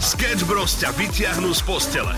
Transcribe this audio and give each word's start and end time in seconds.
Sketch 0.00 0.48
Bros 0.48 0.80
ťa 0.80 0.96
vyťahnú 0.96 1.52
z 1.52 1.60
postele. 1.60 2.16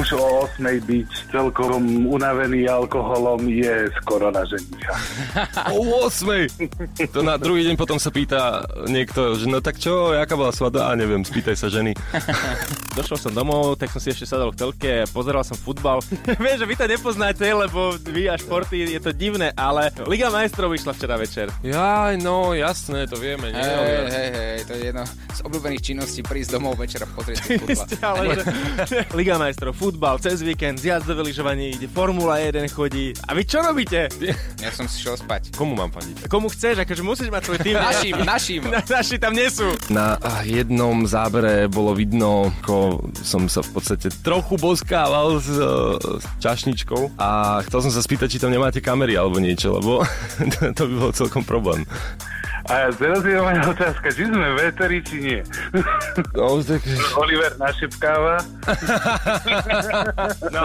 Už 0.00 0.16
o 0.16 0.48
8 0.48 0.64
byť 0.64 1.10
celkom 1.28 2.08
unavený 2.08 2.64
alkoholom 2.72 3.44
je 3.52 3.92
skoro 4.00 4.32
na 4.32 4.40
ženicha. 4.48 4.96
O 5.76 6.08
8. 6.08 7.12
To 7.12 7.20
na 7.20 7.36
druhý 7.36 7.68
deň 7.68 7.76
potom 7.76 8.00
sa 8.00 8.08
pýta 8.08 8.64
niekto, 8.88 9.36
že 9.36 9.44
no 9.44 9.60
tak 9.60 9.76
čo, 9.76 10.16
jaká 10.16 10.40
bola 10.40 10.56
svadba? 10.56 10.88
A 10.88 10.96
neviem, 10.96 11.20
spýtaj 11.20 11.56
sa 11.60 11.68
ženy. 11.68 11.92
Došiel 12.96 13.28
som 13.28 13.32
domov, 13.36 13.76
tak 13.76 13.92
som 13.92 14.00
si 14.00 14.16
ešte 14.16 14.24
sadol 14.24 14.56
v 14.56 14.58
telke, 14.58 14.92
pozeral 15.12 15.44
som 15.44 15.60
futbal. 15.60 16.00
Viem, 16.42 16.56
že 16.56 16.64
vy 16.64 16.74
to 16.80 16.88
nepoznáte, 16.88 17.44
lebo 17.44 17.92
vy 18.08 18.32
a 18.32 18.40
športy 18.40 18.88
je 18.88 19.00
to 19.04 19.12
divné, 19.12 19.52
ale 19.52 19.92
Liga 20.08 20.32
majstrov 20.32 20.72
vyšla 20.72 20.96
včera 20.96 21.20
večer. 21.20 21.52
Jaj, 21.60 22.16
no 22.24 22.56
jasné, 22.56 23.04
to 23.04 23.20
vieme, 23.20 23.52
nie? 23.52 23.60
Hej, 23.60 24.00
hej, 24.08 24.30
hej, 24.32 24.58
to 24.64 24.72
je 24.72 24.82
jedno 24.88 25.04
z 25.36 25.44
obľúbených 25.44 25.82
činností 25.84 26.20
prísť 26.24 26.56
domov 26.56 26.80
večer 26.86 27.02
a 27.02 27.08
pozrieť. 27.10 27.38
Isté, 27.66 27.98
ale 28.06 28.38
že, 28.38 28.46
Liga 29.18 29.34
majstrov, 29.42 29.74
futbal, 29.74 30.22
cez 30.22 30.38
víkend, 30.38 30.78
zjazdové 30.78 31.26
lyžovanie 31.26 31.74
ide, 31.74 31.90
Formula 31.90 32.38
1 32.38 32.70
chodí. 32.70 33.10
A 33.26 33.34
vy 33.34 33.42
čo 33.42 33.58
robíte? 33.58 34.06
Ja 34.62 34.70
som 34.70 34.86
si 34.86 35.02
šiel 35.02 35.18
spať. 35.18 35.50
Komu 35.58 35.74
mám 35.74 35.90
fadiť? 35.90 36.30
Komu 36.30 36.46
chceš, 36.46 36.86
akože 36.86 37.02
musíš 37.02 37.28
mať 37.34 37.42
svoj 37.42 37.58
tým. 37.58 37.74
Našim, 37.74 38.14
našim. 38.22 38.62
Na, 38.70 38.80
naši 38.86 39.18
tam 39.18 39.34
nie 39.34 39.50
sú. 39.50 39.66
Na 39.90 40.14
jednom 40.46 41.02
zábere 41.10 41.66
bolo 41.66 41.90
vidno, 41.98 42.54
ako 42.62 43.02
som 43.18 43.50
sa 43.50 43.66
v 43.66 43.70
podstate 43.74 44.08
trochu 44.22 44.54
boskával 44.54 45.42
s, 45.42 45.50
s 45.50 46.24
čašničkou 46.38 47.18
a 47.18 47.60
chcel 47.66 47.90
som 47.90 47.92
sa 47.92 47.98
spýtať, 47.98 48.38
či 48.38 48.38
tam 48.38 48.54
nemáte 48.54 48.78
kamery 48.78 49.18
alebo 49.18 49.42
niečo, 49.42 49.74
lebo 49.82 50.06
to, 50.54 50.70
to 50.70 50.82
by 50.86 50.94
bol 51.02 51.10
celkom 51.10 51.42
problém. 51.42 51.82
A 52.66 52.90
teraz 52.90 53.22
je 53.22 53.38
moja 53.38 53.62
otázka, 53.62 54.08
či 54.10 54.26
sme 54.26 54.48
veteri, 54.58 54.98
či 54.98 55.16
nie. 55.22 55.40
No, 56.34 56.58
tak... 56.58 56.82
Oliver 57.14 57.54
našepkáva. 57.58 58.42
No, 60.50 60.62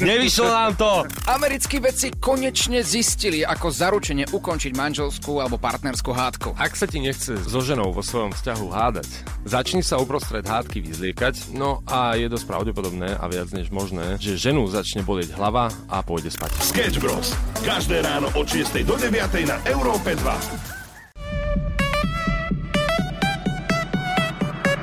nevyšlo 0.00 0.48
nám 0.48 0.72
to! 0.76 1.04
Americkí 1.28 1.78
vedci 1.78 2.12
konečne 2.18 2.82
zistili, 2.82 3.44
ako 3.46 3.68
zaručene 3.72 4.28
ukončiť 4.28 4.72
manželskú 4.74 5.38
alebo 5.40 5.56
partnerskú 5.60 6.10
hádku. 6.12 6.48
Ak 6.58 6.74
sa 6.74 6.88
ti 6.88 7.00
nechce 7.00 7.36
so 7.36 7.60
ženou 7.62 7.92
vo 7.94 8.02
svojom 8.02 8.32
vzťahu 8.34 8.66
hádať, 8.68 9.08
začni 9.46 9.80
sa 9.84 10.00
uprostred 10.00 10.44
hádky 10.44 10.82
vyzliekať, 10.82 11.54
no 11.54 11.84
a 11.86 12.16
je 12.18 12.26
dosť 12.28 12.46
pravdepodobné 12.48 13.16
a 13.16 13.24
viac 13.30 13.52
než 13.54 13.70
možné, 13.70 14.18
že 14.18 14.40
ženu 14.40 14.66
začne 14.68 15.04
bolieť 15.06 15.36
hlava 15.36 15.70
a 15.88 16.02
pôjde 16.02 16.32
spať. 16.32 16.58
Sketch 16.60 16.98
Bros. 16.98 17.32
Každé 17.62 18.02
ráno 18.02 18.28
od 18.34 18.46
6 18.48 18.82
do 18.84 18.96
9 18.98 19.48
na 19.48 19.56
Európe 19.68 20.16
2. 20.18 20.81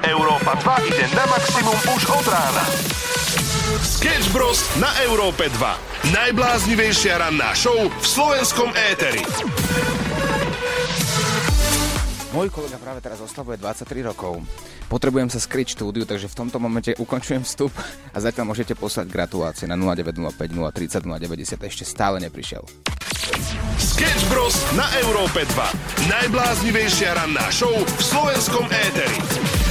Európa 0.10 0.58
2 0.58 0.90
ide 0.90 1.06
na 1.14 1.22
maximum 1.30 1.78
už 1.94 2.02
od 2.10 2.26
rána. 2.26 2.66
Sketch 3.86 4.34
Bros. 4.34 4.66
na 4.82 4.90
Európe 5.06 5.46
2. 5.54 6.10
Najbláznivejšia 6.10 7.22
ranná 7.22 7.54
show 7.54 7.78
v 7.78 8.06
slovenskom 8.06 8.74
éteri. 8.90 9.22
Môj 12.34 12.50
kolega 12.50 12.82
práve 12.82 13.06
teraz 13.06 13.22
oslavuje 13.22 13.62
23 13.62 14.10
rokov. 14.10 14.42
Potrebujem 14.90 15.30
sa 15.30 15.38
skryť 15.38 15.78
štúdiu, 15.78 16.10
takže 16.10 16.26
v 16.26 16.38
tomto 16.42 16.58
momente 16.58 16.98
ukončujem 16.98 17.46
vstup 17.46 17.70
a 18.10 18.18
zatiaľ 18.18 18.50
môžete 18.50 18.74
poslať 18.74 19.14
gratulácie 19.14 19.70
na 19.70 19.78
0905 19.78 20.34
030 20.34 21.06
090. 21.06 21.70
Ešte 21.70 21.86
stále 21.86 22.18
neprišiel. 22.18 22.66
Sketch 23.78 24.26
Bros. 24.34 24.58
na 24.74 24.90
Európe 25.06 25.46
2. 25.46 26.10
Najbláznivejšia 26.10 27.14
ranná 27.14 27.46
show 27.54 27.70
v 27.70 28.02
slovenskom 28.02 28.66
éteri. 28.74 29.69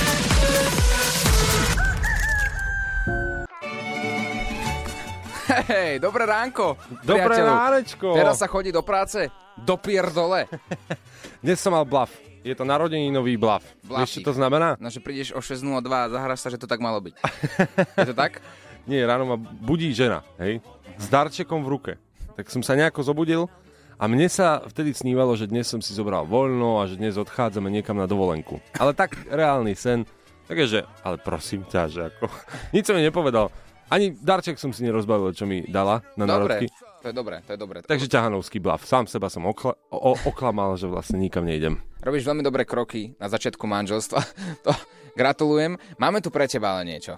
Hej, 5.69 6.01
dobré 6.01 6.25
ránko. 6.29 6.77
Dobré 7.05 7.25
priateľu. 7.29 7.53
ránečko. 7.53 8.07
Teraz 8.17 8.37
sa 8.41 8.49
chodí 8.49 8.73
do 8.73 8.85
práce? 8.85 9.29
Do 9.57 9.77
pierdole. 9.81 10.49
Dnes 11.45 11.61
som 11.61 11.73
mal 11.73 11.85
bluff. 11.89 12.13
Je 12.45 12.57
to 12.57 12.65
narodeninový. 12.65 13.37
Bluffy. 13.37 13.69
Vieš, 13.85 14.21
čo 14.21 14.33
to 14.33 14.33
znamená? 14.33 14.81
No, 14.81 14.89
že 14.89 15.01
prídeš 15.01 15.37
o 15.37 15.41
6.02 15.41 15.85
a 15.89 16.09
zahráš 16.09 16.41
sa, 16.41 16.49
že 16.49 16.61
to 16.61 16.65
tak 16.65 16.81
malo 16.81 17.01
byť. 17.03 17.15
Je 18.05 18.09
to 18.13 18.17
tak? 18.17 18.41
Nie, 18.89 19.05
ráno 19.05 19.29
ma 19.29 19.37
budí 19.37 19.93
žena, 19.93 20.25
hej, 20.41 20.65
s 20.97 21.07
darčekom 21.13 21.61
v 21.61 21.69
ruke. 21.69 21.93
Tak 22.41 22.49
som 22.49 22.65
sa 22.65 22.73
nejako 22.73 23.05
zobudil 23.05 23.53
a 24.01 24.09
mne 24.09 24.25
sa 24.33 24.65
vtedy 24.65 24.97
snívalo, 24.97 25.37
že 25.37 25.45
dnes 25.45 25.69
som 25.69 25.85
si 25.85 25.93
zobral 25.93 26.25
voľno 26.25 26.81
a 26.81 26.89
že 26.89 26.97
dnes 26.97 27.21
odchádzame 27.21 27.69
niekam 27.69 28.01
na 28.01 28.09
dovolenku. 28.09 28.63
Ale 28.81 28.97
tak 28.97 29.13
reálny 29.29 29.77
sen. 29.77 30.09
Takže, 30.49 30.79
ale 31.05 31.17
prosím 31.21 31.63
ťa, 31.63 31.83
že 31.87 32.01
ako... 32.09 32.25
Nič 32.75 32.85
som 32.85 32.97
mi 32.97 33.05
nepovedal. 33.05 33.53
Ani 33.89 34.13
darček 34.13 34.57
som 34.57 34.69
si 34.69 34.85
nerozbavil, 34.85 35.33
čo 35.33 35.45
mi 35.45 35.65
dala 35.65 36.05
na 36.13 36.25
Dobre, 36.25 36.61
narodky. 36.61 36.67
to 37.01 37.07
je 37.09 37.15
dobré, 37.17 37.37
to 37.41 37.57
je 37.57 37.61
dobré. 37.61 37.79
Takže 37.81 38.05
ťahanovský 38.05 38.61
bluff. 38.61 38.85
Sám 38.85 39.09
seba 39.09 39.29
som 39.29 39.45
okla- 39.45 39.77
o- 39.89 40.21
oklamal, 40.25 40.77
že 40.77 40.85
vlastne 40.85 41.17
nikam 41.17 41.45
nejdem. 41.45 41.81
Robíš 42.01 42.25
veľmi 42.25 42.41
dobré 42.41 42.65
kroky 42.65 43.17
na 43.17 43.29
začiatku 43.29 43.65
manželstva. 43.65 44.21
To 44.65 44.73
gratulujem. 45.13 45.77
Máme 45.97 46.21
tu 46.21 46.29
pre 46.29 46.45
teba 46.45 46.77
ale 46.77 46.85
niečo. 46.87 47.17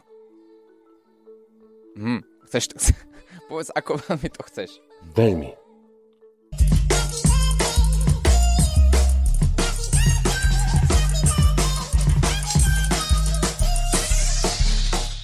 Hm, 1.99 2.23
chceš 2.47 2.65
to... 2.71 2.75
Povedz, 3.51 3.75
ako 3.75 3.99
veľmi 3.99 4.29
to 4.31 4.43
chceš. 4.47 4.71
Veľmi. 5.11 5.51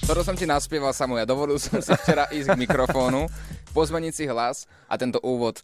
Toto 0.07 0.23
som 0.23 0.39
ti 0.39 0.47
naspieval 0.47 0.95
samo 0.95 1.19
ja. 1.19 1.27
Dovolil 1.27 1.59
som 1.59 1.83
si 1.83 1.91
včera 1.91 2.31
ísť 2.31 2.55
k 2.55 2.63
mikrofónu, 2.63 3.27
pozmeniť 3.75 4.13
si 4.15 4.23
hlas 4.31 4.63
a 4.87 4.95
tento 4.95 5.19
úvod 5.19 5.59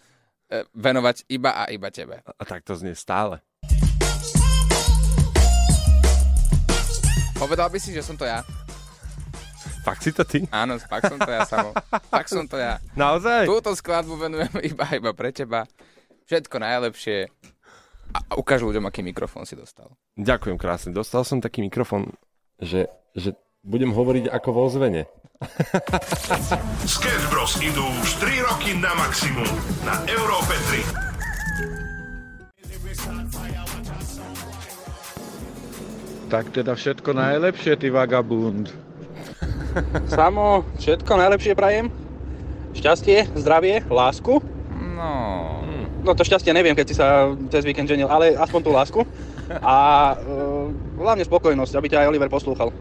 e, 0.52 0.68
venovať 0.76 1.24
iba 1.32 1.56
a 1.56 1.72
iba 1.72 1.88
tebe. 1.88 2.20
A 2.28 2.44
tak 2.44 2.68
to 2.68 2.76
znie 2.76 2.92
stále. 2.92 3.40
Povedal 7.40 7.72
by 7.72 7.80
si, 7.80 7.96
že 7.96 8.04
som 8.04 8.20
to 8.20 8.28
ja? 8.28 8.44
Fakt 9.88 10.04
si 10.04 10.12
to 10.12 10.28
ty? 10.28 10.44
Áno, 10.52 10.76
fakt 10.76 11.08
som 11.08 11.16
to 11.24 11.32
ja 11.32 11.48
samo. 11.48 11.72
Fakt 12.12 12.28
som 12.28 12.44
to 12.44 12.60
ja. 12.60 12.84
Naozaj? 13.00 13.48
Túto 13.48 13.72
skladbu 13.72 14.28
venujem 14.28 14.52
iba 14.76 14.92
iba 14.92 15.16
pre 15.16 15.32
teba. 15.32 15.64
Všetko 16.28 16.60
najlepšie. 16.60 17.32
A 18.12 18.20
a 18.28 18.36
ukáž 18.36 18.60
ľuďom, 18.68 18.92
aký 18.92 19.08
mikrofón 19.08 19.48
si 19.48 19.56
dostal. 19.56 19.88
Ďakujem 20.20 20.60
krásne. 20.60 20.92
Dostal 20.92 21.24
som 21.24 21.40
taký 21.40 21.64
mikrofón, 21.64 22.12
že, 22.60 22.92
že 23.16 23.40
budem 23.64 23.96
hovoriť 23.96 24.28
ako 24.28 24.50
vo 24.52 24.68
zvene. 24.68 25.08
Sketch 26.88 27.26
Bros. 27.32 27.56
idú 27.64 27.84
už 28.04 28.20
3 28.20 28.48
roky 28.48 28.76
na 28.76 28.92
maximum 28.96 29.48
na 29.88 30.04
Európe 30.08 30.52
3. 30.76 30.84
Tak 36.28 36.50
teda 36.52 36.74
všetko 36.76 37.14
najlepšie, 37.14 37.78
ty 37.78 37.88
vagabund. 37.94 38.74
Samo, 40.12 40.66
všetko 40.82 41.12
najlepšie 41.16 41.54
prajem. 41.56 41.88
Šťastie, 42.74 43.32
zdravie, 43.38 43.86
lásku. 43.86 44.42
No, 44.98 45.14
No 46.04 46.12
to 46.12 46.28
šťastie 46.28 46.52
neviem, 46.52 46.76
keď 46.76 46.86
si 46.92 47.00
sa 47.00 47.32
cez 47.48 47.64
víkend 47.64 47.88
ženil, 47.88 48.12
ale 48.12 48.36
aspoň 48.36 48.60
tú 48.60 48.72
lásku. 48.76 49.00
A 49.64 49.76
uh, 50.20 50.68
hlavne 51.00 51.24
spokojnosť, 51.24 51.74
aby 51.80 51.88
ťa 51.88 52.04
aj 52.04 52.10
Oliver 52.12 52.28
poslúchal. 52.28 52.76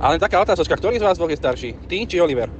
Ale 0.00 0.18
taká 0.20 0.42
otázočka, 0.42 0.76
ktorý 0.76 0.98
z 1.00 1.06
vás 1.06 1.16
dvoch 1.16 1.30
je 1.32 1.38
starší? 1.38 1.70
Ty 1.86 1.96
či 2.04 2.16
Oliver? 2.20 2.50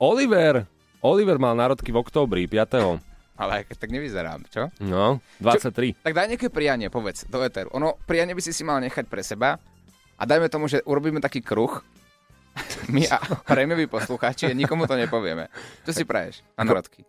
Oliver! 0.00 0.64
Oliver 1.00 1.36
mal 1.40 1.56
národky 1.56 1.92
v 1.92 2.00
októbri, 2.00 2.44
5. 2.44 3.00
ale 3.40 3.52
aj 3.60 3.72
keď 3.72 3.76
tak 3.80 3.90
nevyzerám, 3.92 4.40
čo? 4.52 4.68
No, 4.84 5.16
23. 5.40 5.96
Tak 6.04 6.12
daj 6.12 6.28
nejaké 6.28 6.52
prianie, 6.52 6.92
povedz, 6.92 7.24
do 7.24 7.40
eteru. 7.40 7.72
Ono, 7.72 7.96
prianie 8.04 8.36
by 8.36 8.42
si 8.44 8.52
si 8.52 8.60
mal 8.60 8.84
nechať 8.84 9.08
pre 9.08 9.24
seba 9.24 9.56
a 10.20 10.22
dajme 10.28 10.52
tomu, 10.52 10.68
že 10.68 10.84
urobíme 10.84 11.24
taký 11.24 11.40
kruh, 11.40 11.80
my 12.94 13.08
a 13.08 13.16
prémioví 13.48 13.88
poslucháči 13.88 14.52
nikomu 14.52 14.84
to 14.84 14.98
nepovieme. 14.98 15.48
Čo 15.88 15.92
si 15.96 16.04
praješ 16.04 16.44
na 16.58 16.68
narodky? 16.68 17.00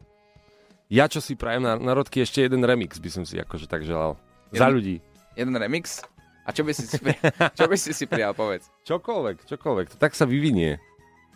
Ja 0.88 1.07
čo 1.12 1.19
si 1.19 1.36
prajem 1.36 1.68
na 1.68 1.75
narodky, 1.75 2.24
ešte 2.24 2.44
jeden 2.44 2.63
remix 2.63 3.00
by 3.00 3.10
som 3.12 3.24
si 3.28 3.40
akože 3.40 3.68
tak 3.68 3.84
želal. 3.84 4.16
Za 4.56 4.68
Jeden- 4.68 4.75
ľudí. 4.75 4.95
Jeden 5.36 5.56
remix? 5.56 6.04
A 6.42 6.50
čo 6.50 6.66
by 6.66 6.74
si 6.74 6.90
si, 6.90 6.98
pri... 6.98 7.14
čo 7.58 7.66
by 7.70 7.76
si, 7.78 7.94
si 7.94 8.06
prijal, 8.10 8.34
povedz. 8.34 8.68
Čokoľvek, 8.86 9.46
čokoľvek. 9.46 9.86
To 9.94 9.98
tak 10.02 10.18
sa 10.18 10.26
vyvinie. 10.26 10.82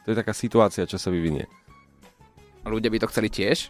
To 0.05 0.13
je 0.13 0.17
taká 0.17 0.33
situácia, 0.33 0.89
čo 0.89 0.97
sa 0.97 1.13
vyvinie. 1.13 1.45
Ľudia 2.65 2.89
by 2.89 2.97
to 3.05 3.11
chceli 3.13 3.29
tiež? 3.29 3.69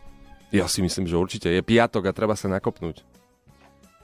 Ja 0.56 0.72
si 0.72 0.80
myslím, 0.80 1.04
že 1.04 1.20
určite. 1.20 1.52
Je 1.52 1.60
piatok 1.60 2.08
a 2.08 2.16
treba 2.16 2.40
sa 2.40 2.48
nakopnúť. 2.48 3.04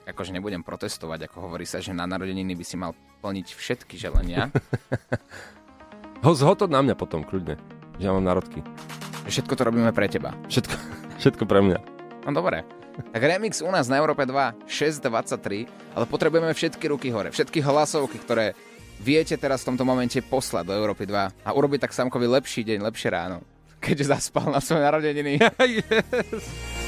Akože 0.03 0.35
nebudem 0.35 0.65
protestovať, 0.65 1.31
ako 1.31 1.47
hovorí 1.47 1.63
sa, 1.63 1.79
že 1.79 1.95
na 1.95 2.03
narodeniny 2.03 2.57
by 2.57 2.65
si 2.67 2.75
mal 2.75 2.91
plniť 3.23 3.47
všetky 3.55 3.95
želania. 3.95 4.51
Ho, 6.25 6.35
zho 6.35 6.53
to 6.53 6.67
na 6.67 6.83
mňa 6.83 6.99
potom, 6.99 7.23
kľudne. 7.23 7.55
Že 7.97 8.05
ja 8.05 8.11
mám 8.11 8.25
národky. 8.25 8.59
Všetko 9.25 9.53
to 9.55 9.63
robíme 9.63 9.89
pre 9.95 10.09
teba. 10.11 10.35
Všetko, 10.51 10.75
všetko 11.21 11.43
pre 11.47 11.63
mňa. 11.63 11.79
No 12.27 12.31
dobre. 12.35 12.80
Tak 12.91 13.21
remix 13.23 13.63
u 13.63 13.71
nás 13.71 13.87
na 13.87 13.97
Európe 13.97 14.27
2, 14.27 14.67
6.23, 14.67 15.67
ale 15.95 16.05
potrebujeme 16.07 16.51
všetky 16.51 16.85
ruky 16.91 17.07
hore, 17.09 17.31
všetky 17.31 17.63
hlasovky, 17.63 18.19
ktoré 18.19 18.53
viete 19.01 19.33
teraz 19.39 19.63
v 19.63 19.73
tomto 19.73 19.83
momente 19.87 20.19
poslať 20.21 20.69
do 20.69 20.73
Európy 20.77 21.09
2 21.09 21.47
a 21.47 21.49
urobiť 21.49 21.87
tak 21.87 21.95
Samkovi 21.95 22.27
lepší 22.29 22.61
deň, 22.67 22.79
lepšie 22.85 23.09
ráno, 23.09 23.41
keďže 23.81 24.11
zaspal 24.11 24.51
na 24.51 24.61
svoje 24.61 24.85
narodeniny. 24.85 25.41
yes. 25.79 26.80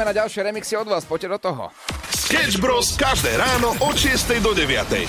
Čakáme 0.00 0.16
na 0.16 0.20
ďalšie 0.24 0.40
remixy 0.48 0.74
od 0.80 0.88
vás, 0.88 1.04
poďte 1.04 1.28
do 1.28 1.38
toho. 1.44 1.64
Sketch 2.08 2.56
Bros. 2.56 2.96
každé 2.96 3.36
ráno 3.36 3.76
od 3.84 3.92
6 3.92 4.32
do 4.40 4.56
9. 4.56 5.04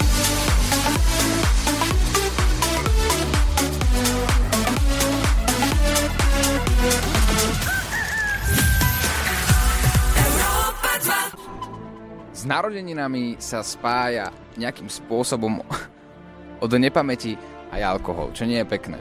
S 12.36 12.44
narodeninami 12.44 13.40
sa 13.40 13.64
spája 13.64 14.28
nejakým 14.60 14.92
spôsobom 14.92 15.64
od 16.68 16.72
nepamäti 16.76 17.40
aj 17.72 17.96
alkohol, 17.96 18.36
čo 18.36 18.44
nie 18.44 18.60
je 18.60 18.68
pekné. 18.68 19.00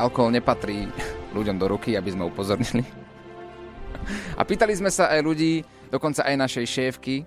Alkohol 0.00 0.32
nepatrí 0.32 0.88
ľuďom 1.36 1.60
do 1.60 1.68
ruky, 1.68 1.92
aby 1.92 2.08
sme 2.08 2.24
upozornili. 2.24 3.05
A 4.36 4.44
pýtali 4.44 4.72
sme 4.72 4.92
sa 4.92 5.08
aj 5.08 5.20
ľudí, 5.20 5.64
dokonca 5.88 6.22
aj 6.22 6.36
našej 6.36 6.66
šéfky, 6.66 7.24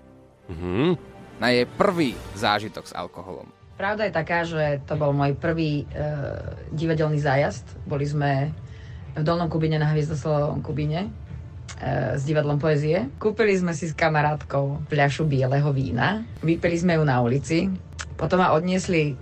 Mhm. 0.50 0.98
na 1.38 1.54
jej 1.54 1.66
prvý 1.66 2.12
zážitok 2.34 2.84
s 2.84 2.92
alkoholom. 2.92 3.46
Pravda 3.78 4.04
je 4.04 4.12
taká, 4.12 4.44
že 4.44 4.82
to 4.84 4.92
bol 4.92 5.14
môj 5.14 5.32
prvý 5.32 5.88
e, 5.88 6.04
divadelný 6.68 7.16
zájazd. 7.16 7.64
Boli 7.88 8.04
sme 8.04 8.52
v 9.16 9.22
Dolnom 9.24 9.48
Kubine 9.48 9.80
na 9.80 9.88
Hviezdoslovom 9.88 10.60
Kubine 10.60 11.08
e, 11.08 11.10
s 12.12 12.28
divadlom 12.28 12.60
poezie. 12.60 13.08
Kúpili 13.16 13.56
sme 13.56 13.72
si 13.72 13.88
s 13.88 13.96
kamarátkou 13.96 14.84
fľašu 14.84 15.24
bieleho 15.24 15.72
vína. 15.72 16.20
Vypili 16.44 16.76
sme 16.76 17.00
ju 17.00 17.08
na 17.08 17.24
ulici. 17.24 17.72
Potom 18.20 18.44
ma 18.44 18.52
odniesli 18.52 19.16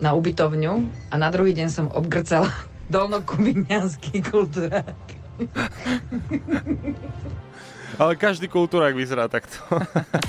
na 0.00 0.16
ubytovňu 0.16 0.72
a 1.12 1.20
na 1.20 1.28
druhý 1.28 1.52
deň 1.52 1.68
som 1.68 1.92
obgrcala 1.92 2.48
dolnokubinianský 2.94 4.24
kultúrák. 4.24 5.19
Ale 8.00 8.16
každý 8.16 8.48
kultúrak 8.48 8.96
vyzerá 8.96 9.28
takto. 9.28 9.60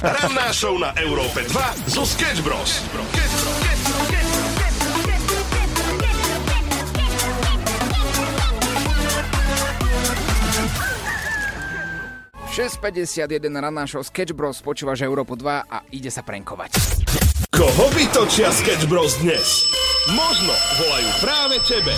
Ranná 0.04 0.52
show 0.52 0.76
na 0.76 0.92
Európe 1.00 1.48
2 1.48 1.88
zo 1.88 2.04
Sketch 2.04 2.44
Bros. 2.44 2.84
6.51 12.52 13.40
ranná 13.48 13.88
show 13.88 14.04
Sketch 14.04 14.36
Bros. 14.36 14.60
počúvaš 14.60 15.08
Európu 15.08 15.40
2 15.40 15.72
a 15.72 15.88
ide 15.96 16.12
sa 16.12 16.20
prenkovať. 16.20 16.76
Koho 17.56 17.88
vytočia 17.96 18.52
Sketch 18.52 18.92
Bros 18.92 19.16
dnes? 19.24 19.64
Možno 20.10 20.50
volajú 20.82 21.10
práve 21.22 21.62
tebe. 21.62 21.94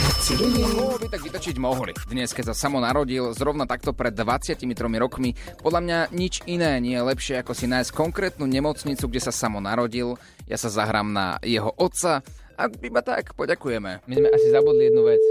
Koho 0.75 0.99
by 0.99 1.07
tak 1.07 1.23
vytočiť 1.23 1.55
mohli? 1.55 1.95
Dnes, 2.03 2.35
keď 2.35 2.51
sa 2.51 2.67
samo 2.67 2.83
narodil, 2.83 3.31
zrovna 3.31 3.63
takto 3.63 3.95
pred 3.95 4.11
23 4.11 4.59
rokmi, 4.99 5.31
podľa 5.63 5.79
mňa 5.79 5.99
nič 6.11 6.43
iné 6.43 6.83
nie 6.83 6.99
je 6.99 7.07
lepšie, 7.07 7.39
ako 7.39 7.55
si 7.55 7.63
nájsť 7.63 7.95
konkrétnu 7.95 8.43
nemocnicu, 8.43 9.07
kde 9.07 9.23
sa 9.23 9.31
samo 9.31 9.63
narodil. 9.63 10.19
Ja 10.51 10.59
sa 10.59 10.67
zahrám 10.67 11.15
na 11.15 11.39
jeho 11.47 11.71
otca 11.79 12.19
a 12.59 12.67
iba 12.67 12.99
tak 12.99 13.39
poďakujeme. 13.39 14.03
My 14.03 14.13
sme 14.19 14.29
asi 14.35 14.51
zabudli 14.51 14.91
jednu 14.91 15.07
vec. 15.07 15.23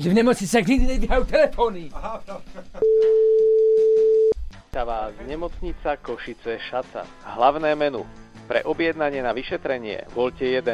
Že 0.00 0.08
v 0.08 0.16
nemocnici 0.24 0.48
sa 0.48 0.64
nikdy 0.64 0.86
nevyhajú 0.96 1.22
telefóny. 1.28 1.92
Víta 4.56 4.82
vás 4.88 5.12
nemocnica 5.20 6.00
Košice 6.00 6.56
Šaca. 6.64 7.04
Hlavné 7.36 7.76
menu. 7.76 8.08
Pre 8.48 8.64
objednanie 8.64 9.20
na 9.20 9.36
vyšetrenie 9.36 10.08
voľte 10.16 10.48
1. 10.48 10.64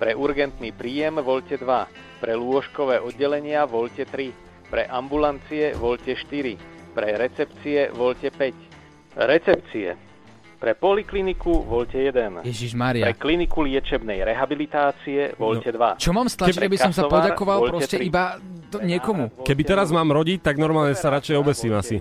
Pre 0.00 0.10
urgentný 0.16 0.72
príjem 0.72 1.20
voľte 1.20 1.60
2. 1.60 2.24
Pre 2.24 2.32
lôžkové 2.32 3.04
oddelenia 3.04 3.68
voľte 3.68 4.08
3. 4.08 4.72
Pre 4.72 4.88
ambulancie 4.88 5.76
voľte 5.76 6.16
4. 6.16 6.96
Pre 6.96 7.08
recepcie 7.20 7.92
voľte 7.92 8.32
5. 8.32 9.20
Recepcie. 9.28 10.08
Pre 10.56 10.72
polikliniku 10.72 11.68
voľte 11.68 12.00
1. 12.00 12.48
Ježiš 12.48 12.72
Pre 12.72 12.80
Maria. 12.80 13.12
kliniku 13.12 13.60
liečebnej 13.60 14.24
rehabilitácie 14.24 15.36
voľte 15.36 15.68
2. 15.68 16.00
Čo 16.00 16.16
mám 16.16 16.32
stlačiť, 16.32 16.64
aby 16.64 16.80
som 16.80 16.96
sa 16.96 17.12
poďakoval 17.12 17.68
proste 17.68 18.00
tri. 18.00 18.08
iba 18.08 18.40
to, 18.72 18.80
niekomu? 18.80 19.44
Keby 19.44 19.62
teraz 19.68 19.92
mám 19.92 20.08
rodiť, 20.08 20.40
tak 20.40 20.56
normálne 20.56 20.96
sa 20.96 21.12
radšej 21.12 21.36
obesím 21.36 21.76
asi. 21.76 22.00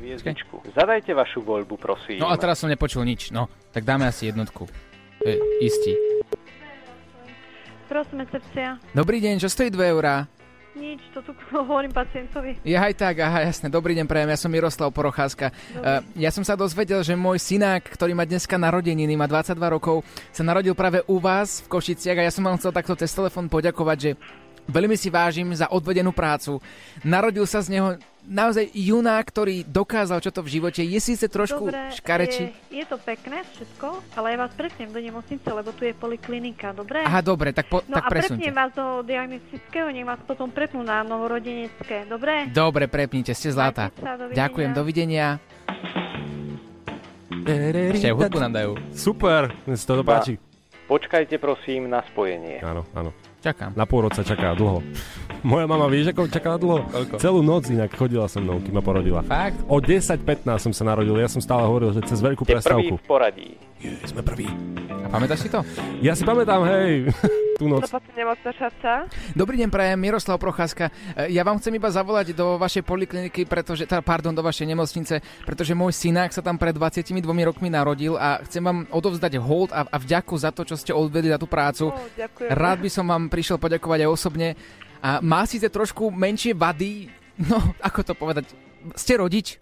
Zadajte 0.71 1.11
vašu 1.11 1.43
voľbu, 1.43 1.75
prosím. 1.75 2.23
No 2.23 2.31
a 2.31 2.35
teraz 2.39 2.63
som 2.63 2.71
nepočul 2.71 3.03
nič. 3.03 3.29
No, 3.35 3.51
tak 3.75 3.83
dáme 3.83 4.07
asi 4.07 4.31
jednotku. 4.31 4.86
To 5.21 5.27
je 5.29 5.37
istý. 5.63 5.93
Prosím, 7.87 8.27
recepcia. 8.27 8.77
Dobrý 8.91 9.23
deň, 9.23 9.39
čo 9.39 9.47
stojí 9.47 9.71
2 9.71 9.95
eurá? 9.95 10.27
Nič, 10.77 11.01
to 11.09 11.25
tu 11.25 11.33
hovorím 11.57 11.89
pacientovi. 11.89 12.61
Je 12.61 12.77
aj 12.77 12.93
tak, 12.93 13.17
aha, 13.23 13.49
jasné. 13.49 13.71
Dobrý 13.73 13.97
deň, 13.97 14.05
prajem, 14.05 14.29
ja 14.29 14.37
som 14.37 14.53
Miroslav 14.53 14.93
Porocházka. 14.93 15.49
Uh, 15.73 16.05
ja 16.13 16.29
som 16.29 16.45
sa 16.45 16.53
dozvedel, 16.53 17.01
že 17.01 17.17
môj 17.17 17.41
synák, 17.41 17.81
ktorý 17.97 18.13
má 18.13 18.29
dneska 18.29 18.59
narodeniny, 18.61 19.17
má 19.17 19.25
22 19.25 19.57
rokov, 19.73 20.05
sa 20.29 20.45
narodil 20.45 20.77
práve 20.77 21.01
u 21.09 21.17
vás 21.17 21.65
v 21.65 21.71
Košiciach 21.73 22.21
a 22.21 22.25
ja 22.29 22.31
som 22.31 22.45
vám 22.45 22.61
chcel 22.61 22.75
takto 22.75 22.93
cez 22.93 23.09
telefón 23.09 23.49
poďakovať, 23.49 23.97
že 23.97 24.11
veľmi 24.69 24.93
si 24.99 25.09
vážim 25.09 25.49
za 25.55 25.71
odvedenú 25.71 26.13
prácu. 26.13 26.61
Narodil 27.01 27.47
sa 27.49 27.63
z 27.63 27.79
neho 27.79 27.97
naozaj 28.27 28.69
junák, 28.69 29.23
ktorý 29.23 29.63
dokázal, 29.63 30.19
čo 30.19 30.29
to 30.29 30.43
v 30.43 30.59
živote. 30.59 30.83
Je 30.83 30.99
síce 30.99 31.23
trošku 31.25 31.71
Dobre, 31.71 31.95
škareči. 31.95 32.51
je, 32.67 32.77
je 32.77 32.85
to 32.85 32.99
pekné 32.99 33.41
všetko, 33.47 33.87
ale 34.13 34.35
ja 34.35 34.37
vás 34.37 34.51
presnem 34.51 34.91
do 34.91 34.99
nemocnice, 34.99 35.47
lebo 35.47 35.71
tu 35.71 35.81
je 35.81 35.95
poliklinika, 35.95 36.75
dobre? 36.75 37.01
Aha, 37.01 37.23
dobre, 37.23 37.49
tak, 37.51 37.65
po, 37.65 37.79
No 37.83 37.95
tak 37.95 38.05
a 38.05 38.09
presunte. 38.11 38.43
presnem 38.43 38.53
vás 38.53 38.71
do 38.75 38.85
diagnostického, 39.01 39.87
nech 39.89 40.05
vás 40.05 40.19
potom 40.21 40.51
prepnú 40.51 40.83
na 40.83 41.01
novorodenecké, 41.01 42.03
dobre? 42.05 42.51
Dobre, 42.51 42.85
prepnite, 42.85 43.31
ste 43.31 43.49
zlatá. 43.49 43.89
Majte 43.89 44.03
sa, 44.03 44.13
dovidenia. 44.13 44.37
Ďakujem, 44.37 44.71
dovidenia. 44.75 45.27
Ešte 47.47 48.07
aj 48.07 48.15
hudbu 48.15 48.37
nám 48.37 48.53
dajú. 48.53 48.71
Super, 48.91 49.55
mne 49.63 49.75
sa 49.75 49.85
to 49.87 50.03
páči. 50.03 50.33
Počkajte 50.87 51.35
prosím 51.35 51.87
na 51.87 52.03
spojenie. 52.03 52.59
Áno, 52.59 52.83
áno. 52.91 53.11
Čakám. 53.39 53.75
Na 53.75 53.83
pôrod 53.83 54.11
sa 54.11 54.23
čaká 54.23 54.51
dlho. 54.51 54.79
Moja 55.47 55.63
mama, 55.63 55.87
vieš, 55.87 56.11
ako 56.11 56.27
čakala 56.27 56.59
dlho? 56.59 56.83
Koľko? 56.91 57.15
Celú 57.23 57.39
noc 57.39 57.71
inak 57.71 57.95
chodila 57.95 58.27
so 58.27 58.43
mnou, 58.43 58.59
kým 58.59 58.75
ma 58.75 58.83
porodila. 58.83 59.23
Fakt? 59.23 59.63
O 59.71 59.79
10.15 59.79 60.43
som 60.59 60.75
sa 60.75 60.83
narodil, 60.83 61.15
ja 61.15 61.31
som 61.31 61.39
stále 61.39 61.63
hovoril, 61.63 61.95
že 61.95 62.03
cez 62.03 62.19
veľkú 62.19 62.43
prvý 62.43 62.59
prestávku. 62.59 62.99
v 62.99 63.05
poradí. 63.07 63.55
Je, 63.79 63.95
sme 64.03 64.27
prví. 64.27 64.51
A 64.91 65.07
pamätáš 65.07 65.47
si 65.47 65.49
to? 65.49 65.63
Ja 66.03 66.19
si 66.19 66.27
pamätám, 66.27 66.67
hej, 66.67 67.15
tú 67.63 67.71
noc. 67.71 67.87
Dobrý 69.31 69.55
deň, 69.63 69.69
prajem, 69.71 69.95
Miroslav 69.95 70.35
Procházka. 70.35 70.91
E, 71.15 71.31
Ja 71.31 71.47
vám 71.47 71.63
chcem 71.63 71.71
iba 71.79 71.87
zavolať 71.87 72.35
do 72.35 72.59
vašej 72.59 72.83
polikliniky, 72.83 73.47
pretože, 73.47 73.87
tá, 73.87 74.03
pardon, 74.03 74.35
do 74.35 74.43
vašej 74.43 74.67
nemocnice, 74.67 75.23
pretože 75.47 75.71
môj 75.71 75.95
synák 75.95 76.35
sa 76.35 76.43
tam 76.43 76.59
pred 76.59 76.75
22 76.75 77.23
rokmi 77.23 77.71
narodil 77.71 78.19
a 78.19 78.43
chcem 78.43 78.59
vám 78.59 78.83
odovzdať 78.91 79.39
hold 79.39 79.71
a, 79.71 79.87
a 79.87 79.95
vďaku 79.95 80.35
za 80.35 80.51
to, 80.51 80.67
čo 80.67 80.75
ste 80.75 80.91
odvedli 80.91 81.31
za 81.31 81.39
tú 81.39 81.47
prácu. 81.47 81.95
ďakujem. 82.19 82.51
Rád 82.51 82.77
by 82.83 82.89
som 82.91 83.07
vám 83.07 83.31
prišiel 83.31 83.55
poďakovať 83.55 84.03
aj 84.03 84.09
osobne. 84.11 84.59
A 85.01 85.21
má 85.21 85.45
síce 85.45 85.69
trošku 85.69 86.09
menšie 86.09 86.53
vady, 86.57 87.11
no, 87.49 87.57
ako 87.81 87.99
to 88.01 88.13
povedať, 88.13 88.45
ste 88.95 89.17
rodič? 89.17 89.61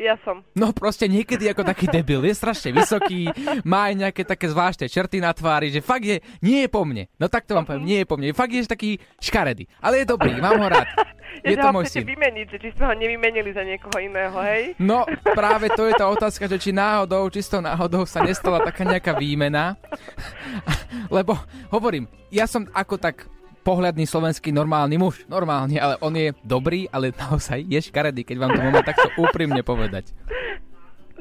Ja 0.00 0.16
som. 0.24 0.40
No 0.56 0.72
proste 0.72 1.04
niekedy 1.04 1.44
ako 1.52 1.60
taký 1.60 1.84
debil, 1.84 2.24
je 2.24 2.32
strašne 2.32 2.72
vysoký, 2.72 3.28
má 3.68 3.92
aj 3.92 3.94
nejaké 4.00 4.22
také 4.24 4.48
zvláštne 4.48 4.88
črty 4.88 5.20
na 5.20 5.28
tvári, 5.36 5.68
že 5.68 5.84
fakt 5.84 6.08
je, 6.08 6.24
nie 6.40 6.64
je 6.64 6.68
po 6.72 6.88
mne. 6.88 7.04
No 7.20 7.28
tak 7.28 7.44
to 7.44 7.52
vám 7.52 7.68
poviem, 7.68 7.84
nie 7.84 7.98
je 8.00 8.08
po 8.08 8.16
mne. 8.16 8.32
Fakt 8.32 8.48
je 8.48 8.64
taký 8.64 8.96
škaredý. 9.20 9.68
Ale 9.84 10.00
je 10.00 10.08
dobrý, 10.08 10.40
mám 10.40 10.56
ho 10.56 10.68
rád. 10.72 10.88
Je, 11.46 11.54
že 11.54 11.62
to 11.62 11.70
môj 11.70 11.86
chcete 11.86 12.04
syn. 12.04 12.10
vymeniť, 12.10 12.46
že 12.50 12.58
či 12.58 12.68
sme 12.74 12.90
ho 12.90 12.94
nevymenili 12.98 13.54
za 13.54 13.62
niekoho 13.62 13.96
iného, 14.02 14.34
hej? 14.50 14.74
No, 14.82 15.06
práve 15.22 15.70
to 15.78 15.86
je 15.86 15.94
tá 15.94 16.10
otázka, 16.10 16.50
že 16.50 16.58
či 16.58 16.74
náhodou, 16.74 17.30
čisto 17.30 17.62
náhodou 17.62 18.02
sa 18.02 18.26
nestala 18.26 18.58
taká 18.66 18.82
nejaká 18.82 19.14
výmena. 19.14 19.78
Lebo, 21.16 21.38
hovorím, 21.70 22.10
ja 22.34 22.50
som 22.50 22.66
ako 22.74 22.98
tak 22.98 23.30
pohľadný 23.62 24.04
slovenský 24.08 24.50
normálny 24.50 24.96
muž. 24.96 25.24
Normálny, 25.28 25.76
ale 25.76 25.94
on 26.00 26.14
je 26.16 26.32
dobrý, 26.44 26.88
ale 26.88 27.12
naozaj 27.22 27.64
je 27.64 27.80
škaredý, 27.80 28.24
keď 28.24 28.36
vám 28.40 28.50
to 28.56 28.60
môžem 28.60 28.84
takto 28.84 29.08
úprimne 29.20 29.60
povedať. 29.64 30.12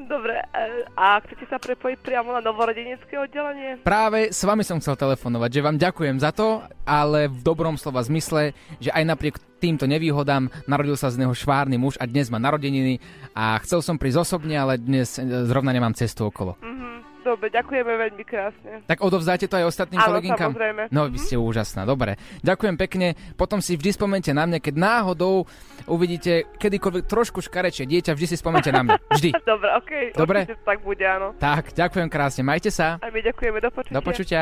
Dobre, 0.09 0.41
e, 0.41 0.89
a 0.97 1.21
chcete 1.21 1.45
sa 1.45 1.61
prepojiť 1.61 2.01
priamo 2.01 2.33
na 2.33 2.41
novorodenecké 2.41 3.13
oddelenie? 3.19 3.77
Práve 3.85 4.33
s 4.33 4.41
vami 4.41 4.65
som 4.65 4.81
chcel 4.81 4.97
telefonovať, 4.97 5.49
že 5.53 5.61
vám 5.61 5.77
ďakujem 5.77 6.17
za 6.17 6.33
to, 6.33 6.65
ale 6.81 7.29
v 7.29 7.39
dobrom 7.45 7.77
slova 7.77 8.01
zmysle, 8.01 8.57
že 8.81 8.89
aj 8.89 9.05
napriek 9.05 9.35
týmto 9.59 9.85
nevýhodám 9.85 10.49
narodil 10.65 10.97
sa 10.97 11.13
z 11.13 11.19
neho 11.21 11.35
švárny 11.35 11.77
muž 11.77 11.99
a 12.01 12.09
dnes 12.09 12.31
má 12.31 12.41
narodeniny 12.41 12.97
a 13.37 13.59
chcel 13.61 13.85
som 13.85 14.01
prísť 14.01 14.23
osobne, 14.23 14.57
ale 14.57 14.81
dnes 14.81 15.19
e, 15.19 15.45
zrovna 15.45 15.75
nemám 15.75 15.93
cestu 15.93 16.25
okolo. 16.25 16.57
Mhm, 16.57 16.89
dobre, 17.29 17.53
ďakujeme 17.53 17.93
veľmi 17.93 18.23
krásne. 18.25 18.81
Tak 18.89 19.05
odovzdáte 19.05 19.45
to 19.45 19.55
aj 19.55 19.69
ostatným 19.69 20.01
Áno, 20.01 20.09
kolegynkám? 20.09 20.49
samozrejme. 20.49 20.81
No, 20.89 21.05
vy 21.05 21.17
ste 21.17 21.37
úžasná, 21.37 21.85
dobre. 21.85 22.17
Ďakujem 22.41 22.75
pekne. 22.75 23.07
Potom 23.37 23.61
si 23.61 23.77
vždy 23.77 23.93
spomente 23.93 24.33
na 24.33 24.49
mňa, 24.49 24.57
keď 24.57 24.75
náhodou 24.75 25.45
uvidíte 25.85 26.49
kedykoľvek 26.57 27.05
trošku 27.05 27.39
škarečie 27.39 27.85
dieťa, 27.85 28.17
vždy 28.17 28.27
si 28.27 28.35
spomente 28.35 28.73
na 28.73 28.81
mňa. 28.81 28.95
Vždy. 29.13 29.29
Dobre, 29.49 29.69
okej, 29.77 30.03
Dobre. 30.13 30.39
určite 30.43 30.61
tak 30.61 30.77
bude, 30.81 31.05
áno. 31.05 31.33
Tak, 31.37 31.73
ďakujem 31.73 32.07
krásne. 32.07 32.41
Majte 32.41 32.69
sa. 32.69 32.97
A 32.97 33.09
my 33.09 33.21
ďakujeme, 33.21 33.57
do 33.59 33.69
počutia. 33.69 33.93
Do 33.93 34.01
počutia. 34.01 34.41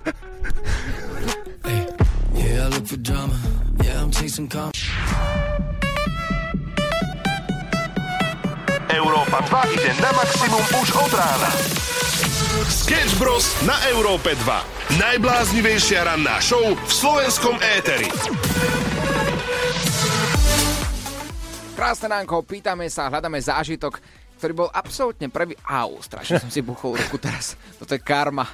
Yeah, 2.32 2.64
I 2.64 2.68
look 2.68 2.86
for 2.86 2.96
drama. 2.96 3.36
Yeah, 3.84 4.00
I'm 4.00 4.10
chasing 4.10 4.48
calm. 4.48 4.72
Európa 8.90 9.38
2 9.44 9.74
ide 9.76 9.90
na 10.00 10.10
maximum 10.12 10.64
už 10.72 10.88
od 10.96 11.12
rána. 11.12 11.50
Sketch 12.70 13.18
Bros. 13.18 13.50
na 13.66 13.74
Európe 13.90 14.30
2. 14.46 14.94
Najbláznivejšia 15.02 16.06
ranná 16.06 16.38
show 16.38 16.62
v 16.62 16.86
slovenskom 16.86 17.58
éteri. 17.58 18.06
Krásne 21.74 22.06
ránko, 22.14 22.46
pýtame 22.46 22.86
sa, 22.86 23.10
hľadáme 23.10 23.42
zážitok, 23.42 23.98
ktorý 24.38 24.52
bol 24.54 24.68
absolútne 24.70 25.26
prvý... 25.26 25.58
Au, 25.66 25.98
strašne 25.98 26.38
som 26.38 26.46
si 26.46 26.62
buchol 26.62 26.94
ruku 26.94 27.18
teraz. 27.18 27.58
Toto 27.74 27.90
je 27.90 27.98
karma. 27.98 28.46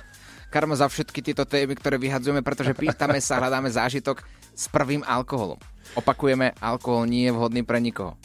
Karma 0.48 0.80
za 0.80 0.88
všetky 0.88 1.20
tieto 1.20 1.44
témy, 1.44 1.76
ktoré 1.76 2.00
vyhadzujeme, 2.00 2.40
pretože 2.40 2.72
pýtame 2.72 3.20
sa, 3.20 3.36
hľadáme 3.36 3.68
zážitok 3.68 4.24
s 4.56 4.64
prvým 4.72 5.04
alkoholom. 5.04 5.60
Opakujeme, 5.92 6.56
alkohol 6.64 7.04
nie 7.04 7.28
je 7.28 7.36
vhodný 7.36 7.68
pre 7.68 7.84
nikoho. 7.84 8.16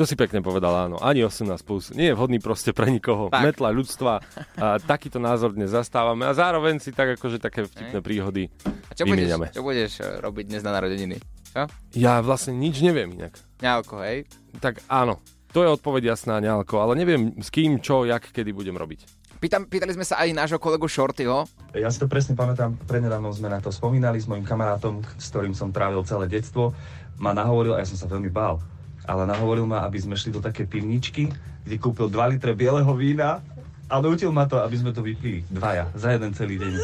To 0.00 0.08
si 0.08 0.16
pekne 0.16 0.40
povedal, 0.40 0.88
áno. 0.88 0.96
Ani 0.96 1.20
18 1.20 1.60
plus. 1.60 1.92
Nie 1.92 2.08
je 2.08 2.14
vhodný 2.16 2.40
proste 2.40 2.72
pre 2.72 2.88
nikoho. 2.88 3.28
Tak. 3.28 3.44
Metla 3.44 3.68
ľudstva. 3.68 4.24
A 4.56 4.80
takýto 4.80 5.20
názor 5.20 5.52
dnes 5.52 5.76
zastávame. 5.76 6.24
A 6.24 6.32
zároveň 6.32 6.80
si 6.80 6.88
tak 6.88 7.20
akože 7.20 7.36
také 7.36 7.68
vtipné 7.68 8.00
príhody 8.00 8.48
A 8.88 8.96
čo 8.96 9.04
budeš, 9.04 9.28
vymieňame. 9.28 9.46
čo 9.52 9.60
budeš 9.60 10.00
eh, 10.00 10.16
robiť 10.24 10.44
dnes 10.48 10.64
na 10.64 10.72
narodeniny? 10.72 11.20
Čo? 11.52 11.68
Ja 12.00 12.24
vlastne 12.24 12.56
nič 12.56 12.80
neviem 12.80 13.12
inak. 13.12 13.36
Nealko, 13.60 14.00
hej? 14.00 14.24
Tak 14.56 14.80
áno. 14.88 15.20
To 15.52 15.60
je 15.60 15.68
odpoveď 15.68 16.16
jasná, 16.16 16.40
nealko, 16.40 16.80
ale 16.80 16.96
neviem 16.96 17.36
s 17.36 17.52
kým, 17.52 17.84
čo, 17.84 18.08
jak, 18.08 18.24
kedy 18.32 18.56
budem 18.56 18.80
robiť. 18.80 19.04
Pýtam, 19.36 19.68
pýtali 19.68 19.92
sme 19.92 20.08
sa 20.08 20.24
aj 20.24 20.32
nášho 20.32 20.56
kolegu 20.56 20.88
Shortyho. 20.88 21.44
Ja 21.76 21.92
si 21.92 22.00
to 22.00 22.08
presne 22.08 22.32
pamätám, 22.32 22.72
prednedávno 22.88 23.28
sme 23.36 23.52
na 23.52 23.60
to 23.60 23.68
spomínali 23.68 24.16
s 24.16 24.24
mojim 24.24 24.48
kamarátom, 24.48 25.04
s 25.20 25.28
ktorým 25.28 25.52
som 25.52 25.68
trávil 25.68 26.00
celé 26.08 26.24
detstvo. 26.24 26.72
Ma 27.20 27.36
nahovoril, 27.36 27.76
a 27.76 27.84
ja 27.84 27.88
som 27.90 28.00
sa 28.00 28.08
veľmi 28.08 28.32
bál, 28.32 28.56
ale 29.10 29.26
nahovoril 29.26 29.66
ma, 29.66 29.82
aby 29.82 29.98
sme 29.98 30.14
šli 30.14 30.30
do 30.30 30.38
také 30.38 30.70
pivničky, 30.70 31.26
kde 31.66 31.76
kúpil 31.82 32.06
2 32.06 32.38
litre 32.38 32.54
bieleho 32.54 32.94
vína 32.94 33.42
a 33.90 33.98
nutil 33.98 34.30
ma 34.30 34.46
to, 34.46 34.62
aby 34.62 34.78
sme 34.78 34.94
to 34.94 35.02
vypili. 35.02 35.42
Dvaja, 35.50 35.90
za 35.98 36.14
jeden 36.14 36.30
celý 36.30 36.62
deň. 36.62 36.78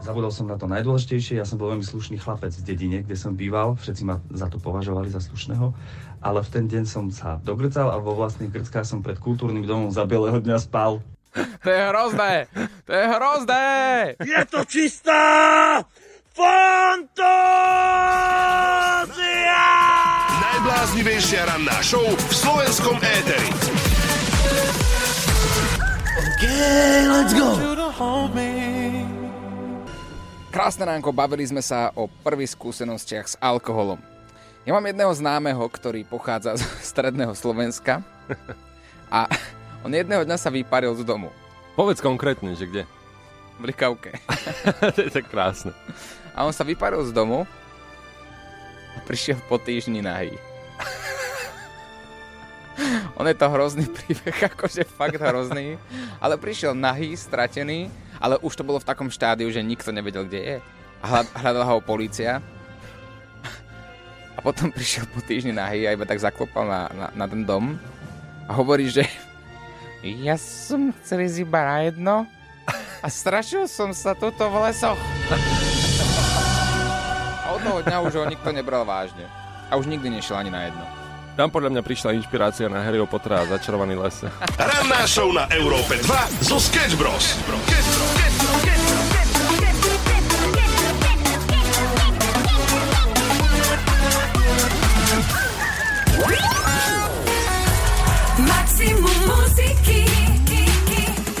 Zabudol 0.00 0.32
som 0.32 0.48
na 0.48 0.56
to 0.56 0.64
najdôležitejšie, 0.72 1.36
ja 1.36 1.44
som 1.44 1.60
bol 1.60 1.68
veľmi 1.68 1.84
slušný 1.84 2.16
chlapec 2.16 2.56
v 2.56 2.64
dedine, 2.64 3.04
kde 3.04 3.12
som 3.12 3.36
býval, 3.36 3.76
všetci 3.76 4.08
ma 4.08 4.16
za 4.32 4.48
to 4.48 4.56
považovali 4.56 5.12
za 5.12 5.20
slušného, 5.20 5.76
ale 6.24 6.40
v 6.40 6.48
ten 6.48 6.64
deň 6.64 6.88
som 6.88 7.12
sa 7.12 7.36
dogrcal 7.44 7.92
a 7.92 8.00
vo 8.00 8.16
vlastných 8.16 8.48
grckách 8.48 8.88
som 8.88 9.04
pred 9.04 9.20
kultúrnym 9.20 9.68
domom 9.68 9.92
za 9.92 10.08
bieleho 10.08 10.40
dňa 10.40 10.56
spal. 10.56 11.04
To 11.36 11.68
je 11.68 11.82
hrozné! 11.92 12.48
To 12.88 12.92
je 12.96 13.04
hrozné! 13.04 13.64
Je 14.24 14.40
to 14.48 14.64
čistá 14.64 15.84
fantázia! 16.32 18.35
Najbláznivejšia 20.66 21.46
ranná 21.46 21.78
show 21.78 22.02
v 22.02 22.32
slovenskom 22.34 22.98
éteri. 22.98 23.54
Okay, 26.18 27.06
let's 27.06 27.30
go! 27.30 27.54
Krásne 30.50 30.90
ránko, 30.90 31.14
bavili 31.14 31.46
sme 31.46 31.62
sa 31.62 31.94
o 31.94 32.10
prvých 32.10 32.58
skúsenostiach 32.58 33.26
s 33.30 33.38
alkoholom. 33.38 34.02
Ja 34.66 34.74
mám 34.74 34.82
jedného 34.82 35.14
známeho, 35.14 35.62
ktorý 35.70 36.02
pochádza 36.02 36.58
z 36.58 36.66
stredného 36.82 37.38
Slovenska 37.38 38.02
a 39.06 39.30
on 39.86 39.94
jedného 39.94 40.26
dňa 40.26 40.34
sa 40.34 40.50
vyparil 40.50 40.98
z 40.98 41.06
domu. 41.06 41.30
Povedz 41.78 42.02
konkrétne, 42.02 42.58
že 42.58 42.66
kde? 42.66 42.82
V 43.62 43.70
Likavke. 43.70 44.18
to 44.98 44.98
je 44.98 45.14
tak 45.14 45.30
krásne. 45.30 45.70
A 46.34 46.42
on 46.42 46.50
sa 46.50 46.66
vyparil 46.66 47.06
z 47.06 47.14
domu 47.14 47.46
a 48.94 49.00
prišiel 49.06 49.38
po 49.46 49.62
týždni 49.62 50.02
nahý. 50.02 50.34
On 53.18 53.24
je 53.24 53.36
to 53.36 53.48
hrozný 53.48 53.88
príbeh, 53.88 54.36
akože 54.52 54.84
fakt 54.84 55.20
hrozný. 55.20 55.80
Ale 56.20 56.36
prišiel 56.36 56.76
nahý, 56.76 57.16
stratený, 57.16 57.88
ale 58.20 58.36
už 58.44 58.56
to 58.56 58.66
bolo 58.66 58.80
v 58.80 58.88
takom 58.88 59.08
štádiu, 59.08 59.48
že 59.48 59.64
nikto 59.64 59.92
nevedel, 59.92 60.28
kde 60.28 60.40
je. 60.40 60.56
A 61.00 61.04
hľad- 61.04 61.32
hľadala 61.32 61.66
ho 61.72 61.80
polícia. 61.80 62.44
A 64.36 64.40
potom 64.44 64.68
prišiel 64.68 65.08
po 65.08 65.24
týždni 65.24 65.56
nahý 65.56 65.88
a 65.88 65.96
iba 65.96 66.04
tak 66.04 66.20
zaklopal 66.20 66.68
na, 66.68 66.80
na, 66.92 67.06
na 67.16 67.24
ten 67.24 67.40
dom 67.40 67.80
a 68.46 68.52
hovorí, 68.52 68.92
že 68.92 69.08
ja 70.04 70.36
som 70.36 70.92
chcel 71.02 71.24
ísť 71.24 71.38
iba 71.42 71.60
na 71.64 71.88
jedno 71.88 72.28
a 73.00 73.08
strašil 73.08 73.64
som 73.66 73.96
sa 73.96 74.12
tuto 74.12 74.46
v 74.52 74.70
lesoch. 74.70 75.00
A 77.46 77.54
od 77.54 77.62
toho 77.62 77.78
dňa 77.78 78.02
už 78.02 78.12
ho 78.18 78.26
nikto 78.26 78.50
nebral 78.50 78.82
vážne. 78.82 79.22
A 79.70 79.76
už 79.76 79.86
nikdy 79.90 80.10
nešiel 80.10 80.38
ani 80.38 80.50
na 80.50 80.62
jedno. 80.70 80.86
Tam 81.36 81.52
podľa 81.52 81.68
mňa 81.68 81.84
prišla 81.84 82.16
inšpirácia 82.16 82.64
na 82.64 82.80
Harryho 82.80 83.04
Pottera 83.04 83.44
a 83.44 83.46
začarovaný 83.60 84.00
les. 84.00 84.24
Ranná 84.56 85.04
show 85.04 85.28
na 85.36 85.44
Európe 85.52 86.00
2 86.00 86.48
zo 86.48 86.56
Sketch 86.56 86.96
Bros. 86.96 87.36
Maximum 98.40 99.18
muziky 99.28 100.08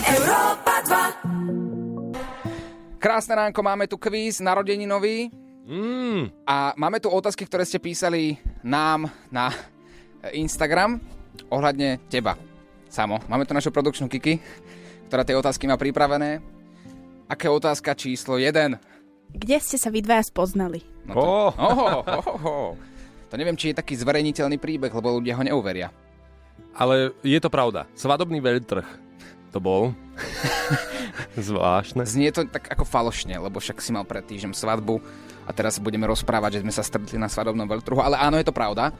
Európa 0.04 0.84
2 0.84 3.00
Krásne 3.00 3.32
ránko, 3.38 3.62
máme 3.64 3.88
tu 3.88 3.96
kvíz 3.96 4.44
narodeninový. 4.44 5.45
Mm. 5.66 6.30
A 6.46 6.78
máme 6.78 7.02
tu 7.02 7.10
otázky, 7.10 7.42
ktoré 7.42 7.66
ste 7.66 7.82
písali 7.82 8.38
nám 8.62 9.10
na 9.34 9.50
Instagram 10.30 11.02
ohľadne 11.50 11.98
teba. 12.06 12.38
Samo. 12.86 13.18
Máme 13.26 13.42
tu 13.42 13.52
našu 13.52 13.74
produkčnú 13.74 14.06
Kiki, 14.06 14.38
ktorá 15.10 15.26
tie 15.26 15.34
otázky 15.34 15.66
má 15.66 15.74
pripravené. 15.74 16.38
Aká 17.26 17.50
je 17.50 17.58
otázka 17.58 17.98
číslo 17.98 18.38
1? 18.38 18.78
Kde 19.34 19.56
ste 19.58 19.74
sa 19.74 19.90
vy 19.90 20.06
dvaja 20.06 20.22
spoznali? 20.22 20.86
No 21.02 21.18
to, 21.18 21.26
oh. 21.26 21.50
Oh, 21.58 22.02
oh, 22.06 22.26
oh. 22.46 22.70
to 23.26 23.34
neviem, 23.34 23.58
či 23.58 23.74
je 23.74 23.82
taký 23.82 23.98
zverejniteľný 23.98 24.62
príbeh, 24.62 24.94
lebo 24.94 25.18
ľudia 25.18 25.34
ho 25.34 25.42
neuveria. 25.42 25.90
Ale 26.78 27.10
je 27.26 27.42
to 27.42 27.50
pravda. 27.50 27.90
Svadobný 27.98 28.38
veľtrh 28.38 28.86
to 29.50 29.58
bol. 29.58 29.90
Zvláštne. 31.34 32.06
Znie 32.06 32.30
to 32.30 32.46
tak 32.46 32.70
ako 32.70 32.86
falošne, 32.86 33.34
lebo 33.34 33.58
však 33.58 33.82
si 33.82 33.90
mal 33.90 34.06
pred 34.06 34.22
týždňom 34.22 34.54
svadbu 34.54 35.02
a 35.46 35.50
teraz 35.54 35.78
budeme 35.78 36.10
rozprávať, 36.10 36.58
že 36.58 36.62
sme 36.66 36.74
sa 36.74 36.82
stretli 36.82 37.16
na 37.16 37.30
svadobnom 37.30 37.70
veľtruhu, 37.70 38.02
ale 38.02 38.18
áno, 38.18 38.34
je 38.36 38.46
to 38.46 38.54
pravda. 38.54 38.90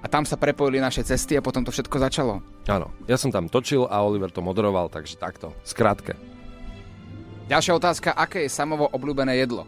A 0.00 0.06
tam 0.06 0.22
sa 0.22 0.38
prepojili 0.38 0.78
naše 0.78 1.02
cesty 1.02 1.34
a 1.34 1.42
potom 1.42 1.66
to 1.66 1.74
všetko 1.74 1.98
začalo. 1.98 2.38
Áno, 2.70 2.94
ja 3.10 3.18
som 3.18 3.34
tam 3.34 3.50
točil 3.50 3.90
a 3.90 4.06
Oliver 4.06 4.30
to 4.30 4.38
moderoval, 4.38 4.86
takže 4.86 5.18
takto, 5.18 5.50
skrátke. 5.66 6.14
Ďalšia 7.50 7.74
otázka, 7.74 8.14
aké 8.14 8.46
je 8.46 8.50
samovo 8.50 8.86
obľúbené 8.90 9.38
jedlo? 9.38 9.66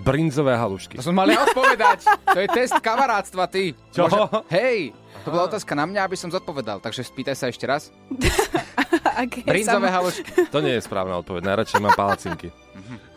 Brinzové 0.00 0.56
halušky. 0.56 0.96
To 0.96 1.04
som 1.04 1.12
mal 1.12 1.28
ja 1.28 1.44
odpovedať. 1.44 2.08
To 2.32 2.38
je 2.40 2.48
test 2.48 2.78
kamarátstva, 2.80 3.44
ty. 3.52 3.76
Čo? 3.92 4.08
Hej, 4.48 4.96
to 5.22 5.28
bola 5.28 5.44
otázka 5.46 5.76
na 5.76 5.84
mňa, 5.84 6.08
aby 6.08 6.16
som 6.16 6.32
zodpovedal, 6.32 6.80
takže 6.80 7.04
spýtaj 7.04 7.36
sa 7.36 7.46
ešte 7.52 7.68
raz. 7.68 7.92
Brinzové 9.44 9.92
samo- 9.92 9.96
halušky. 10.00 10.30
To 10.48 10.64
nie 10.64 10.80
je 10.80 10.82
správna 10.82 11.20
odpoveď, 11.20 11.42
najradšej 11.44 11.80
mám 11.84 11.92
palacinky. 11.92 12.48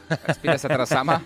Spýtaj 0.09 0.59
sa 0.59 0.67
teraz 0.67 0.89
sama. 0.89 1.21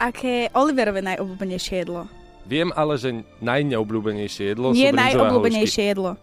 Aké 0.00 0.50
Oliverové 0.56 1.04
najobľúbenejšie 1.04 1.86
jedlo? 1.86 2.10
Viem 2.42 2.74
ale, 2.74 2.98
že 2.98 3.22
najneobľúbenejšie 3.38 4.44
jedlo 4.50 4.74
Nie 4.74 4.90
sú 4.90 4.98
najobľúbenejšie 4.98 5.84
jedlo. 5.94 6.18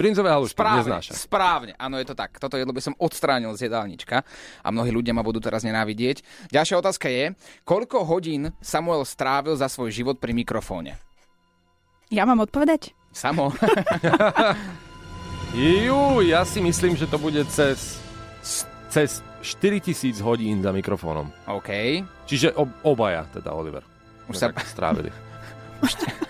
Brinzové 0.00 0.32
halušky, 0.32 0.56
Správne, 0.56 0.80
neznáša. 0.80 1.12
správne. 1.12 1.72
Áno, 1.76 2.00
je 2.00 2.08
to 2.08 2.16
tak. 2.16 2.40
Toto 2.40 2.56
jedlo 2.56 2.72
by 2.72 2.80
som 2.80 2.96
odstránil 2.96 3.52
z 3.52 3.68
jedálnička 3.68 4.24
a 4.64 4.68
mnohí 4.72 4.88
ľudia 4.88 5.12
ma 5.12 5.20
budú 5.20 5.44
teraz 5.44 5.60
nenávidieť. 5.60 6.24
Ďalšia 6.48 6.80
otázka 6.80 7.12
je, 7.12 7.36
koľko 7.68 8.08
hodín 8.08 8.48
Samuel 8.64 9.04
strávil 9.04 9.60
za 9.60 9.68
svoj 9.68 9.92
život 9.92 10.16
pri 10.16 10.32
mikrofóne? 10.32 10.96
Ja 12.08 12.24
mám 12.24 12.40
odpovedať? 12.40 12.96
Samo. 13.12 13.52
Jú, 15.52 16.22
ja 16.24 16.46
si 16.48 16.62
myslím, 16.62 16.94
že 16.96 17.04
to 17.04 17.18
bude 17.18 17.42
cez, 17.52 18.00
cez 18.90 19.22
4000 19.40 20.20
hodín 20.20 20.60
za 20.60 20.74
mikrofónom. 20.74 21.30
OK. 21.46 22.02
Čiže 22.26 22.52
ob, 22.58 22.68
obaja, 22.84 23.24
teda 23.30 23.54
Oliver. 23.54 23.86
Už 24.28 24.36
sa- 24.36 24.52
strávili. 24.66 25.08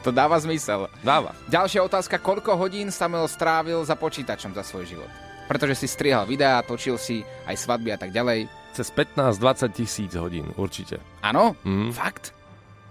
To 0.00 0.08
dáva 0.08 0.40
zmysel. 0.40 0.88
Dáva. 1.04 1.36
Ďalšia 1.48 1.84
otázka, 1.84 2.16
koľko 2.16 2.56
hodín 2.56 2.88
Samuel 2.88 3.28
strávil 3.28 3.84
za 3.84 3.96
počítačom 3.96 4.56
za 4.56 4.64
svoj 4.64 4.88
život? 4.88 5.10
Pretože 5.44 5.76
si 5.76 5.86
strihal 5.88 6.24
videá, 6.24 6.64
točil 6.64 6.96
si 6.96 7.20
aj 7.44 7.56
svadby 7.56 7.92
a 7.92 7.98
tak 8.00 8.08
ďalej. 8.12 8.48
Cez 8.72 8.88
15-20 8.88 9.76
tisíc 9.76 10.12
hodín, 10.16 10.48
určite. 10.56 11.00
Áno? 11.20 11.52
Mm. 11.68 11.92
Fakt? 11.92 12.32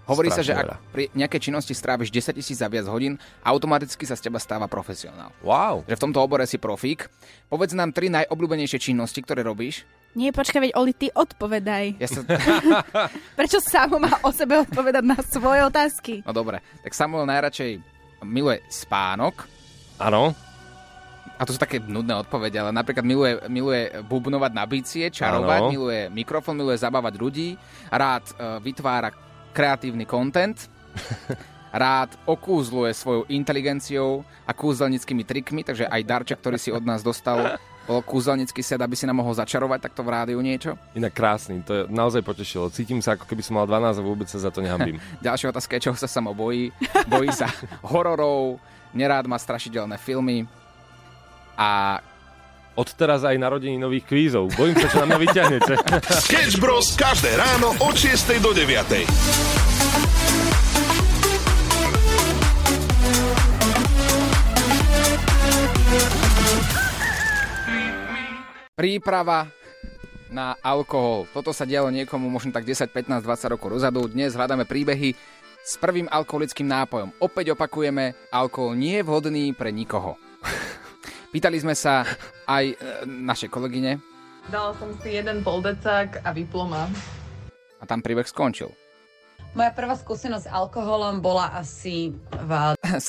Hovorí 0.03 0.27
sa, 0.27 0.43
že 0.43 0.51
ak 0.51 0.83
pri 0.91 1.07
nejakej 1.15 1.47
činnosti 1.47 1.71
stráviš 1.71 2.11
10 2.11 2.35
tisíc 2.35 2.59
za 2.59 2.67
viac 2.67 2.83
hodín, 2.91 3.15
automaticky 3.39 4.03
sa 4.03 4.19
z 4.19 4.27
teba 4.27 4.35
stáva 4.35 4.67
profesionál. 4.67 5.31
Wow. 5.39 5.87
Že 5.87 5.95
v 5.95 6.03
tomto 6.09 6.19
obore 6.19 6.43
si 6.43 6.59
profík. 6.59 7.07
Povedz 7.47 7.71
nám 7.71 7.95
tri 7.95 8.11
najobľúbenejšie 8.11 8.91
činnosti, 8.91 9.23
ktoré 9.23 9.47
robíš. 9.47 9.87
Nie, 10.13 10.35
počkaj, 10.35 10.59
veď 10.59 10.71
Oli, 10.77 10.93
ty 10.93 11.07
odpovedaj. 11.09 11.97
Ja 11.97 12.07
sa... 12.11 12.21
Prečo 13.39 13.63
Samo 13.63 13.97
má 13.97 14.13
o 14.21 14.29
sebe 14.29 14.61
odpovedať 14.61 15.03
na 15.07 15.17
svoje 15.23 15.65
otázky? 15.65 16.21
No 16.27 16.35
dobre, 16.35 16.59
tak 16.83 16.93
Samuel 16.93 17.25
najradšej 17.25 17.81
miluje 18.27 18.59
spánok. 18.69 19.47
Áno. 19.97 20.35
A 21.33 21.49
to 21.49 21.55
sú 21.55 21.59
také 21.59 21.81
nudné 21.81 22.13
odpovede, 22.13 22.61
ale 22.61 22.69
napríklad 22.69 23.01
miluje, 23.01 23.41
miluje 23.49 23.89
bubnovať 24.05 24.51
na 24.53 24.63
bicie, 24.69 25.09
čarovať, 25.09 25.59
Áno. 25.65 25.71
miluje 25.73 26.01
mikrofón, 26.13 26.55
miluje 26.55 26.77
zabávať 26.77 27.17
ľudí, 27.17 27.57
rád 27.89 28.29
uh, 28.37 28.61
vytvára 28.61 29.09
kreatívny 29.53 30.09
content, 30.09 30.57
rád 31.73 32.13
okúzluje 32.29 32.93
svojou 32.93 33.23
inteligenciou 33.29 34.21
a 34.45 34.51
kúzelnickými 34.53 35.25
trikmi, 35.25 35.65
takže 35.65 35.89
aj 35.89 36.01
darček, 36.05 36.37
ktorý 36.37 36.57
si 36.61 36.69
od 36.69 36.85
nás 36.85 37.01
dostal, 37.01 37.57
bol 37.89 37.99
kúzelnický 38.05 38.61
set, 38.61 38.79
aby 38.79 38.93
si 38.93 39.09
nám 39.09 39.19
mohol 39.19 39.33
začarovať 39.35 39.89
takto 39.89 40.05
v 40.05 40.13
rádiu 40.13 40.39
niečo. 40.39 40.77
Inak 40.93 41.17
krásny, 41.17 41.65
to 41.65 41.71
je 41.73 41.81
naozaj 41.89 42.21
potešilo. 42.21 42.69
Cítim 42.69 43.01
sa, 43.01 43.17
ako 43.17 43.25
keby 43.25 43.41
som 43.41 43.57
mal 43.57 43.65
12 43.65 43.99
a 43.99 44.03
vôbec 44.05 44.29
sa 44.29 44.37
za 44.39 44.53
to 44.53 44.61
nehambím. 44.61 45.01
Ďalšia 45.25 45.49
otázka 45.49 45.75
je, 45.75 45.89
čoho 45.89 45.97
sa 45.97 46.07
samo 46.07 46.31
bojí. 46.37 46.69
Bojí 47.09 47.33
sa 47.33 47.49
hororov, 47.91 48.61
nerád 48.93 49.25
má 49.25 49.35
strašidelné 49.41 49.97
filmy 49.97 50.45
a 51.57 51.99
Od 52.73 52.89
teraz 52.97 53.21
aj 53.21 53.37
narodení 53.37 53.77
nových 53.77 54.09
kvízov. 54.09 54.49
Bojím 54.57 54.73
sa, 54.81 54.89
čo 54.89 55.05
na 55.05 55.13
mňa 55.13 55.19
vyťahnete. 55.21 55.73
Sketch 56.25 56.57
Bros. 56.57 56.97
každé 56.97 57.37
ráno 57.37 57.77
od 57.77 57.93
6 57.93 58.41
do 58.41 58.49
9. 58.49 59.05
príprava 68.73 69.47
na 70.33 70.57
alkohol. 70.59 71.29
Toto 71.31 71.53
sa 71.53 71.63
dialo 71.63 71.87
niekomu 71.93 72.27
možno 72.27 72.51
tak 72.51 72.65
10, 72.67 72.89
15, 72.89 73.23
20 73.23 73.53
rokov 73.53 73.69
dozadu. 73.79 74.09
Dnes 74.11 74.33
hľadáme 74.33 74.67
príbehy 74.67 75.15
s 75.63 75.79
prvým 75.79 76.11
alkoholickým 76.11 76.67
nápojom. 76.67 77.15
Opäť 77.23 77.55
opakujeme, 77.55 78.11
alkohol 78.27 78.75
nie 78.75 78.99
je 78.99 79.07
vhodný 79.07 79.45
pre 79.55 79.71
nikoho. 79.71 80.19
Pýtali 81.33 81.57
sme 81.57 81.73
sa 81.73 82.05
aj 82.45 82.65
e, 82.71 82.75
naše 83.09 83.49
kolegyne 83.49 83.97
Dala 84.51 84.75
som 84.75 84.91
si 84.99 85.15
jeden 85.15 85.39
poldecák 85.39 86.19
a 86.21 86.29
vyplo 86.35 86.67
ma. 86.67 86.83
a 87.79 87.83
tam 87.87 88.03
príbeh 88.03 88.27
skončil. 88.27 88.82
Moja 89.53 89.69
prvá 89.75 89.93
skúsenosť 89.93 90.45
s 90.47 90.51
alkoholom 90.51 91.21
bola 91.21 91.53
asi 91.53 92.15
v 92.31 92.51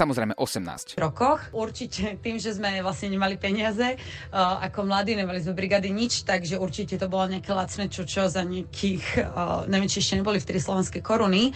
Samozrejme 0.01 0.37
18. 0.37 1.01
rokoch. 1.01 1.41
Určite 1.57 2.21
tým, 2.21 2.37
že 2.37 2.53
sme 2.57 2.85
vlastne 2.85 3.15
nemali 3.15 3.41
peniaze, 3.41 3.97
uh, 3.97 4.61
ako 4.61 4.85
mladí, 4.85 5.17
nemali 5.17 5.41
sme 5.41 5.57
brigady 5.57 5.89
nič, 5.89 6.27
takže 6.27 6.61
určite 6.61 7.01
to 7.01 7.09
bolo 7.09 7.33
nejaké 7.33 7.49
lacné 7.53 7.89
čočo 7.89 8.29
za 8.29 8.45
nejakých, 8.45 9.25
uh, 9.25 9.65
neviem, 9.69 9.89
či 9.89 10.05
ešte 10.05 10.21
neboli 10.21 10.37
vtedy 10.37 10.61
slovenské 10.61 11.01
koruny, 11.01 11.53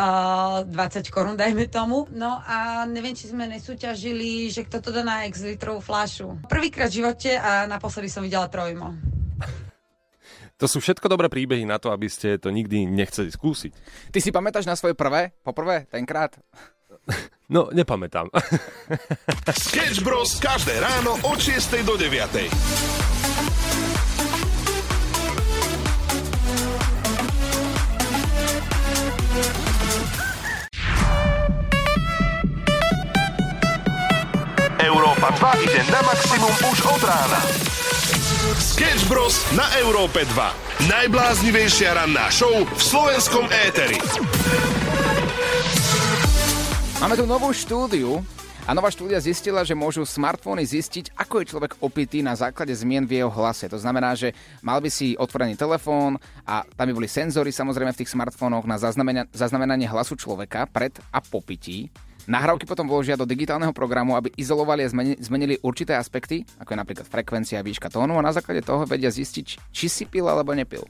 uh, 0.00 0.64
20 0.64 1.12
korun 1.12 1.36
dajme 1.36 1.68
tomu. 1.68 2.08
No 2.12 2.40
a 2.40 2.88
neviem, 2.88 3.12
či 3.12 3.28
sme 3.28 3.44
nesúťažili, 3.48 4.48
že 4.48 4.64
kto 4.64 4.80
to 4.80 4.90
dá 4.92 5.04
na 5.04 5.28
x 5.28 5.44
litrovú 5.44 5.84
fľašu. 5.84 6.48
Prvýkrát 6.48 6.88
v 6.88 7.04
živote 7.04 7.36
a 7.36 7.68
naposledy 7.68 8.08
som 8.08 8.24
videla 8.24 8.48
trojmo. 8.48 9.21
To 10.62 10.70
sú 10.70 10.78
všetko 10.78 11.10
dobré 11.10 11.26
príbehy 11.26 11.66
na 11.66 11.82
to, 11.82 11.90
aby 11.90 12.06
ste 12.06 12.38
to 12.38 12.54
nikdy 12.54 12.86
nechceli 12.86 13.34
skúsiť. 13.34 13.74
Ty 14.14 14.18
si 14.22 14.30
pamätáš 14.30 14.62
na 14.62 14.78
svoje 14.78 14.94
prvé? 14.94 15.34
Poprvé? 15.42 15.90
Tenkrát? 15.90 16.38
No, 17.50 17.66
nepamätám. 17.74 18.30
Sketch 19.66 20.06
Bros. 20.06 20.38
každé 20.38 20.78
ráno 20.78 21.18
od 21.26 21.34
6 21.34 21.82
do 21.82 21.98
9. 21.98 22.46
Európa 34.78 35.28
2 35.58 35.66
ide 35.66 35.82
na 35.90 36.00
maximum 36.06 36.54
už 36.70 36.78
od 36.86 37.02
rána. 37.02 37.42
Sketch 38.42 39.06
Bros. 39.06 39.38
na 39.54 39.62
Európe 39.78 40.26
2. 40.26 40.90
Najbláznivejšia 40.90 41.94
ranná 41.94 42.26
show 42.26 42.50
v 42.50 42.82
slovenskom 42.82 43.46
éteri. 43.70 43.94
Máme 46.98 47.14
tu 47.14 47.22
novú 47.22 47.54
štúdiu 47.54 48.18
a 48.66 48.74
nová 48.74 48.90
štúdia 48.90 49.22
zistila, 49.22 49.62
že 49.62 49.78
môžu 49.78 50.02
smartfóny 50.02 50.66
zistiť, 50.66 51.14
ako 51.14 51.38
je 51.38 51.50
človek 51.54 51.78
opitý 51.86 52.18
na 52.18 52.34
základe 52.34 52.74
zmien 52.74 53.06
v 53.06 53.22
jeho 53.22 53.30
hlase. 53.30 53.70
To 53.70 53.78
znamená, 53.78 54.18
že 54.18 54.34
mal 54.58 54.82
by 54.82 54.90
si 54.90 55.14
otvorený 55.14 55.54
telefón 55.54 56.18
a 56.42 56.66
tam 56.66 56.90
by 56.90 56.98
boli 56.98 57.06
senzory 57.06 57.54
samozrejme 57.54 57.94
v 57.94 58.00
tých 58.02 58.10
smartfónoch 58.10 58.66
na 58.66 58.74
zaznamenanie 59.30 59.86
hlasu 59.86 60.18
človeka 60.18 60.66
pred 60.66 60.98
a 61.14 61.22
po 61.22 61.38
pití. 61.38 61.94
Nahrávky 62.30 62.70
potom 62.70 62.86
vložia 62.86 63.18
do 63.18 63.26
digitálneho 63.26 63.74
programu, 63.74 64.14
aby 64.14 64.30
izolovali 64.38 64.86
a 64.86 64.88
zmeni- 64.88 65.18
zmenili 65.18 65.58
určité 65.58 65.98
aspekty, 65.98 66.46
ako 66.62 66.74
je 66.74 66.78
napríklad 66.78 67.06
frekvencia 67.10 67.66
výška 67.66 67.90
tónu 67.90 68.14
a 68.14 68.22
na 68.22 68.30
základe 68.30 68.62
toho 68.62 68.86
vedia 68.86 69.10
zistiť, 69.10 69.74
či 69.74 69.86
si 69.90 70.06
pil 70.06 70.30
alebo 70.30 70.54
nepil. 70.54 70.86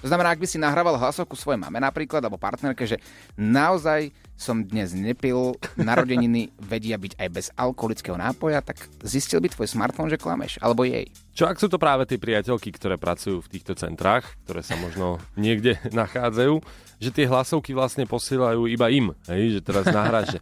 To 0.00 0.08
znamená, 0.08 0.32
ak 0.32 0.40
by 0.40 0.48
si 0.48 0.56
nahrával 0.56 0.96
hlasovku 0.96 1.36
svojej 1.36 1.60
mame 1.60 1.76
napríklad, 1.76 2.24
alebo 2.24 2.40
partnerke, 2.40 2.88
že 2.88 2.96
naozaj 3.36 4.12
som 4.40 4.64
dnes 4.64 4.96
nepil, 4.96 5.52
narodeniny 5.76 6.48
vedia 6.56 6.96
byť 6.96 7.12
aj 7.20 7.28
bez 7.28 7.46
alkoholického 7.52 8.16
nápoja, 8.16 8.64
tak 8.64 8.80
zistil 9.04 9.44
by 9.44 9.52
tvoj 9.52 9.68
smartfón, 9.68 10.08
že 10.08 10.16
klameš, 10.16 10.56
alebo 10.64 10.88
jej. 10.88 11.12
Čo 11.36 11.44
ak 11.44 11.60
sú 11.60 11.68
to 11.68 11.76
práve 11.76 12.08
tie 12.08 12.16
priateľky, 12.16 12.72
ktoré 12.72 12.96
pracujú 12.96 13.44
v 13.44 13.52
týchto 13.52 13.76
centrách, 13.76 14.24
ktoré 14.48 14.64
sa 14.64 14.80
možno 14.80 15.20
niekde 15.36 15.76
nachádzajú, 15.92 16.56
že 16.96 17.10
tie 17.12 17.28
hlasovky 17.28 17.76
vlastne 17.76 18.08
posielajú 18.08 18.64
iba 18.64 18.88
im, 18.88 19.12
hej? 19.28 19.56
že 19.56 19.60
teraz 19.60 19.84
nahráš, 19.92 20.36
že 20.36 20.40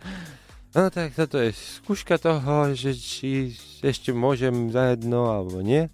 no 0.78 0.86
tak 0.94 1.18
toto 1.18 1.42
je 1.42 1.50
skúška 1.50 2.22
toho, 2.22 2.70
že 2.78 2.94
či 2.94 3.50
ešte 3.82 4.14
môžem 4.14 4.70
za 4.70 4.94
alebo 4.94 5.58
nie. 5.58 5.90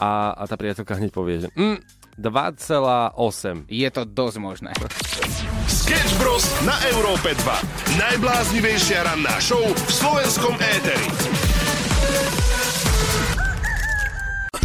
A, 0.00 0.34
a 0.34 0.42
tá 0.48 0.56
priateľka 0.56 0.98
hneď 0.98 1.12
povie, 1.14 1.46
že 1.46 1.48
mm, 1.52 2.01
2,8. 2.22 3.66
Je 3.66 3.88
to 3.90 4.06
dosť 4.06 4.36
možné. 4.38 4.70
Sketch 5.66 6.14
Bros. 6.22 6.46
na 6.62 6.78
Európe 6.94 7.34
2. 7.34 7.98
Najbláznivejšia 7.98 9.02
ranná 9.02 9.34
show 9.42 9.62
v 9.62 9.90
slovenskom 9.90 10.54
éteri. 10.62 11.51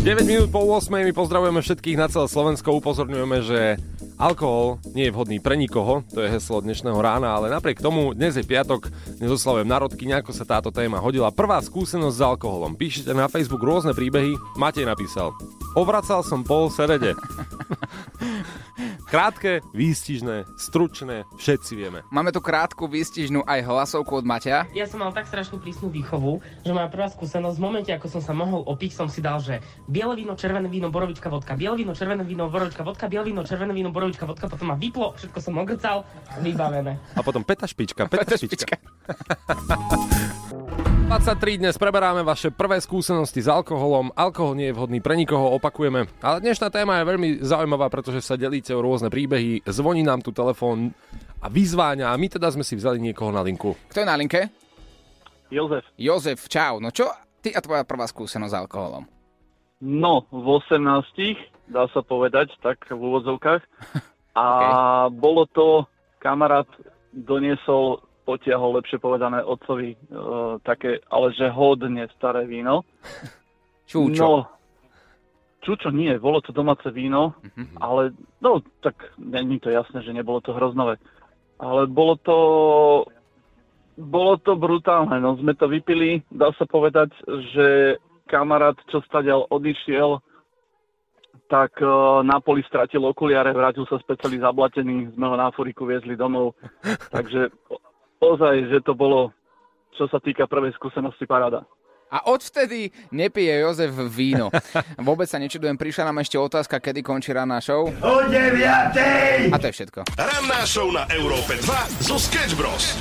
9 0.07 0.23
minút 0.23 0.55
po 0.55 0.63
8 0.63 0.87
my 0.87 1.11
pozdravujeme 1.11 1.59
všetkých 1.59 1.99
na 1.99 2.07
celé 2.07 2.31
Slovensko, 2.31 2.79
upozorňujeme, 2.79 3.43
že 3.43 3.75
alkohol 4.15 4.79
nie 4.95 5.03
je 5.03 5.11
vhodný 5.11 5.43
pre 5.43 5.59
nikoho, 5.59 5.99
to 6.07 6.23
je 6.23 6.31
heslo 6.31 6.63
dnešného 6.63 6.95
rána, 6.95 7.35
ale 7.35 7.51
napriek 7.51 7.83
tomu 7.83 8.15
dnes 8.15 8.39
je 8.39 8.47
piatok, 8.47 8.87
dnes 9.19 9.27
oslavujem 9.27 9.67
narodky, 9.67 10.07
nejako 10.07 10.31
sa 10.31 10.47
táto 10.47 10.71
téma 10.71 11.03
hodila. 11.03 11.27
Prvá 11.35 11.59
skúsenosť 11.59 12.15
s 12.15 12.23
alkoholom. 12.23 12.79
Píšete 12.79 13.11
na 13.11 13.27
Facebook 13.27 13.59
rôzne 13.59 13.91
príbehy, 13.91 14.31
Matej 14.55 14.87
napísal. 14.87 15.35
Ovracal 15.75 16.23
som 16.23 16.39
pol 16.39 16.71
serede. 16.71 17.11
Krátke, 19.07 19.63
výstižné, 19.71 20.59
stručné, 20.59 21.23
všetci 21.39 21.79
vieme. 21.79 22.03
Máme 22.11 22.35
tu 22.35 22.43
krátku, 22.43 22.91
výstižnú 22.91 23.39
aj 23.47 23.63
hlasovku 23.63 24.19
od 24.19 24.27
Maťa. 24.27 24.67
Ja 24.75 24.83
som 24.83 24.99
mal 24.99 25.15
tak 25.15 25.31
strašnú 25.31 25.63
prísnu 25.63 25.87
výchovu, 25.87 26.43
že 26.67 26.75
moja 26.75 26.91
prvá 26.91 27.07
skúsenosť, 27.07 27.55
v 27.55 27.63
momente, 27.63 27.87
ako 27.95 28.19
som 28.19 28.19
sa 28.19 28.35
mohol 28.35 28.67
opiť, 28.67 28.91
som 28.91 29.07
si 29.07 29.23
dal, 29.23 29.39
že 29.39 29.63
biele 29.87 30.11
víno, 30.11 30.35
červené 30.35 30.67
víno, 30.67 30.91
borovička, 30.91 31.31
vodka, 31.31 31.55
biele 31.55 31.79
víno, 31.79 31.95
červené 31.95 32.27
víno, 32.27 32.51
borovička, 32.51 32.83
vodka, 32.83 33.07
biele 33.07 33.31
víno, 33.31 33.47
červené 33.47 33.71
víno, 33.71 33.95
borovička, 33.95 34.27
vodka, 34.27 34.51
potom 34.51 34.75
ma 34.75 34.75
vyplo, 34.75 35.15
všetko 35.15 35.39
som 35.39 35.55
ogrcal, 35.55 36.03
vybavené. 36.43 36.99
A 37.15 37.23
potom 37.23 37.47
peta 37.47 37.63
špička, 37.63 38.11
peta, 38.11 38.35
špička. 38.35 38.75
23 41.07 41.63
dnes 41.63 41.79
preberáme 41.79 42.19
vaše 42.19 42.51
prvé 42.51 42.83
skúsenosti 42.83 43.39
s 43.39 43.47
alkoholom. 43.47 44.11
Alkohol 44.11 44.59
nie 44.59 44.67
je 44.67 44.75
vhodný 44.75 44.99
pre 44.99 45.15
nikoho, 45.15 45.55
opakujeme. 45.55 46.03
Ale 46.19 46.43
dnešná 46.43 46.67
téma 46.67 46.99
je 46.99 47.07
veľmi 47.07 47.29
zaujímavá, 47.47 47.87
pretože 47.87 48.19
sa 48.19 48.35
delíte 48.35 48.75
o 48.75 48.83
rôzne 48.83 49.07
príbehy. 49.07 49.63
Zvoní 49.63 50.03
nám 50.03 50.19
tu 50.19 50.35
telefón 50.35 50.91
a 51.39 51.47
vyzváňa 51.47 52.11
a 52.11 52.19
my 52.19 52.27
teda 52.27 52.51
sme 52.51 52.67
si 52.67 52.75
vzali 52.75 52.99
niekoho 52.99 53.31
na 53.31 53.39
linku. 53.39 53.71
Kto 53.87 54.03
je 54.03 54.07
na 54.11 54.19
linke? 54.19 54.51
Jozef. 55.47 55.87
Jozef, 55.95 56.43
čau. 56.51 56.83
No 56.83 56.91
čo 56.91 57.07
ty 57.39 57.55
a 57.55 57.63
tvoja 57.63 57.87
prvá 57.87 58.03
skúsenosť 58.03 58.51
s 58.51 58.59
alkoholom? 58.67 59.07
No, 59.79 60.27
v 60.27 60.59
18, 60.59 61.71
dá 61.71 61.87
sa 61.95 62.03
povedať, 62.03 62.51
tak 62.59 62.83
v 62.91 62.99
úvodzovkách. 62.99 63.63
A 64.37 64.45
bolo 65.07 65.47
to, 65.55 65.87
kamarát 66.19 66.67
doniesol, 67.15 68.05
potiahol, 68.27 68.75
lepšie 68.83 68.99
povedané, 68.99 69.39
otcovi 69.39 69.95
e, 69.95 69.97
také, 70.67 70.99
ale 71.07 71.31
že 71.31 71.47
hodne 71.47 72.11
staré 72.19 72.43
víno. 72.43 72.83
Čúčo. 73.87 74.19
No, 74.19 74.31
čúčo 75.63 75.95
nie, 75.95 76.11
bolo 76.19 76.43
to 76.43 76.51
domáce 76.51 76.83
víno, 76.91 77.39
ale 77.79 78.11
no, 78.43 78.59
tak 78.83 78.99
není 79.15 79.63
to 79.63 79.71
jasné, 79.71 80.03
že 80.03 80.11
nebolo 80.11 80.43
to 80.43 80.51
hroznové. 80.51 80.99
Ale 81.55 81.87
bolo 81.87 82.19
to, 82.19 82.37
bolo 83.95 84.35
to 84.43 84.59
brutálne, 84.59 85.23
no 85.23 85.39
sme 85.39 85.55
to 85.55 85.71
vypili, 85.71 86.19
dá 86.27 86.51
sa 86.59 86.67
povedať, 86.67 87.15
že 87.55 87.95
kamarát, 88.27 88.75
čo 88.91 88.99
stadial 89.07 89.47
odišiel, 89.47 90.19
tak 91.47 91.79
e, 91.79 91.87
na 92.27 92.43
poli 92.43 92.59
stratil 92.67 93.03
okuliare, 93.07 93.55
vrátil 93.55 93.87
sa 93.87 93.97
celý 94.19 94.43
zablatený, 94.43 95.15
sme 95.15 95.25
ho 95.31 95.35
na 95.39 95.47
furiku 95.55 95.87
viezli 95.87 96.19
domov. 96.19 96.59
Takže 97.15 97.49
ozaj, 98.21 98.55
že 98.69 98.79
to 98.83 98.93
bolo, 98.97 99.33
čo 99.97 100.09
sa 100.09 100.17
týka 100.21 100.45
prvej 100.49 100.73
skúsenosti, 100.77 101.25
paráda. 101.25 101.65
A 102.07 102.23
odvtedy 102.31 102.87
nepije 103.11 103.59
Jozef 103.59 103.91
víno. 104.07 104.47
Vôbec 105.07 105.27
sa 105.27 105.35
nečudujem, 105.43 105.75
prišla 105.75 106.07
nám 106.07 106.23
ešte 106.23 106.39
otázka, 106.39 106.79
kedy 106.79 107.03
končí 107.03 107.35
ranná 107.35 107.59
show. 107.59 107.91
O 107.91 108.15
9. 108.23 109.51
A 109.51 109.57
to 109.59 109.67
je 109.67 109.73
všetko. 109.75 110.07
Ranná 110.15 110.63
show 110.63 110.87
na 110.87 111.03
Európe 111.11 111.59
2 111.59 112.07
zo 112.07 112.15
Sketch 112.15 112.55
Bros. 112.55 112.95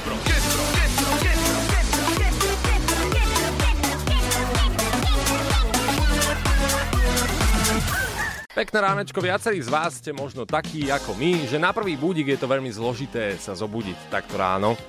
Pekné 8.57 8.79
ránečko, 8.81 9.21
viacerí 9.21 9.61
z 9.61 9.69
vás 9.69 10.01
ste 10.01 10.17
možno 10.17 10.49
takí 10.49 10.89
ako 10.89 11.13
my, 11.13 11.45
že 11.45 11.61
na 11.61 11.77
prvý 11.77 11.93
budík 11.93 12.33
je 12.33 12.41
to 12.41 12.49
veľmi 12.49 12.73
zložité 12.73 13.37
sa 13.37 13.53
zobudiť 13.53 14.09
takto 14.09 14.41
ráno. 14.41 14.81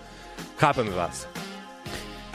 Chápem 0.57 0.89
vás. 0.93 1.29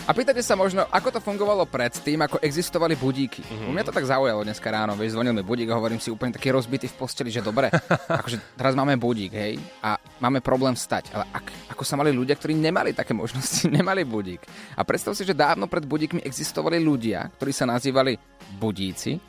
A 0.02 0.10
pýtate 0.10 0.42
sa 0.42 0.58
možno, 0.58 0.82
ako 0.90 1.14
to 1.14 1.20
fungovalo 1.22 1.62
predtým, 1.62 2.18
ako 2.26 2.42
existovali 2.42 2.98
budíky. 2.98 3.38
Mm-hmm. 3.38 3.68
U 3.68 3.70
mňa 3.70 3.86
to 3.86 3.94
tak 3.94 4.02
zaujalo 4.02 4.42
dneska 4.42 4.66
ráno, 4.66 4.98
vieš, 4.98 5.14
zvonil 5.14 5.30
mi 5.30 5.46
budík 5.46 5.70
a 5.70 5.78
hovorím 5.78 6.02
si 6.02 6.10
úplne 6.10 6.34
taký 6.34 6.50
rozbitý 6.50 6.90
v 6.90 6.98
posteli, 6.98 7.30
že 7.30 7.38
dobre, 7.38 7.70
akože 8.20 8.58
teraz 8.58 8.74
máme 8.74 8.98
budík, 8.98 9.30
hej, 9.30 9.62
a 9.78 9.94
máme 10.18 10.42
problém 10.42 10.74
vstať. 10.74 11.14
Ale 11.14 11.30
ak, 11.30 11.70
ako 11.70 11.86
sa 11.86 11.94
mali 11.94 12.10
ľudia, 12.10 12.34
ktorí 12.34 12.50
nemali 12.58 12.90
také 12.90 13.14
možnosti, 13.14 13.62
nemali 13.78 14.02
budík. 14.02 14.42
A 14.74 14.82
predstav 14.82 15.14
si, 15.14 15.22
že 15.22 15.38
dávno 15.38 15.70
pred 15.70 15.86
budíkmi 15.86 16.26
existovali 16.26 16.82
ľudia, 16.82 17.30
ktorí 17.38 17.54
sa 17.54 17.70
nazývali 17.70 18.18
budíci 18.58 19.22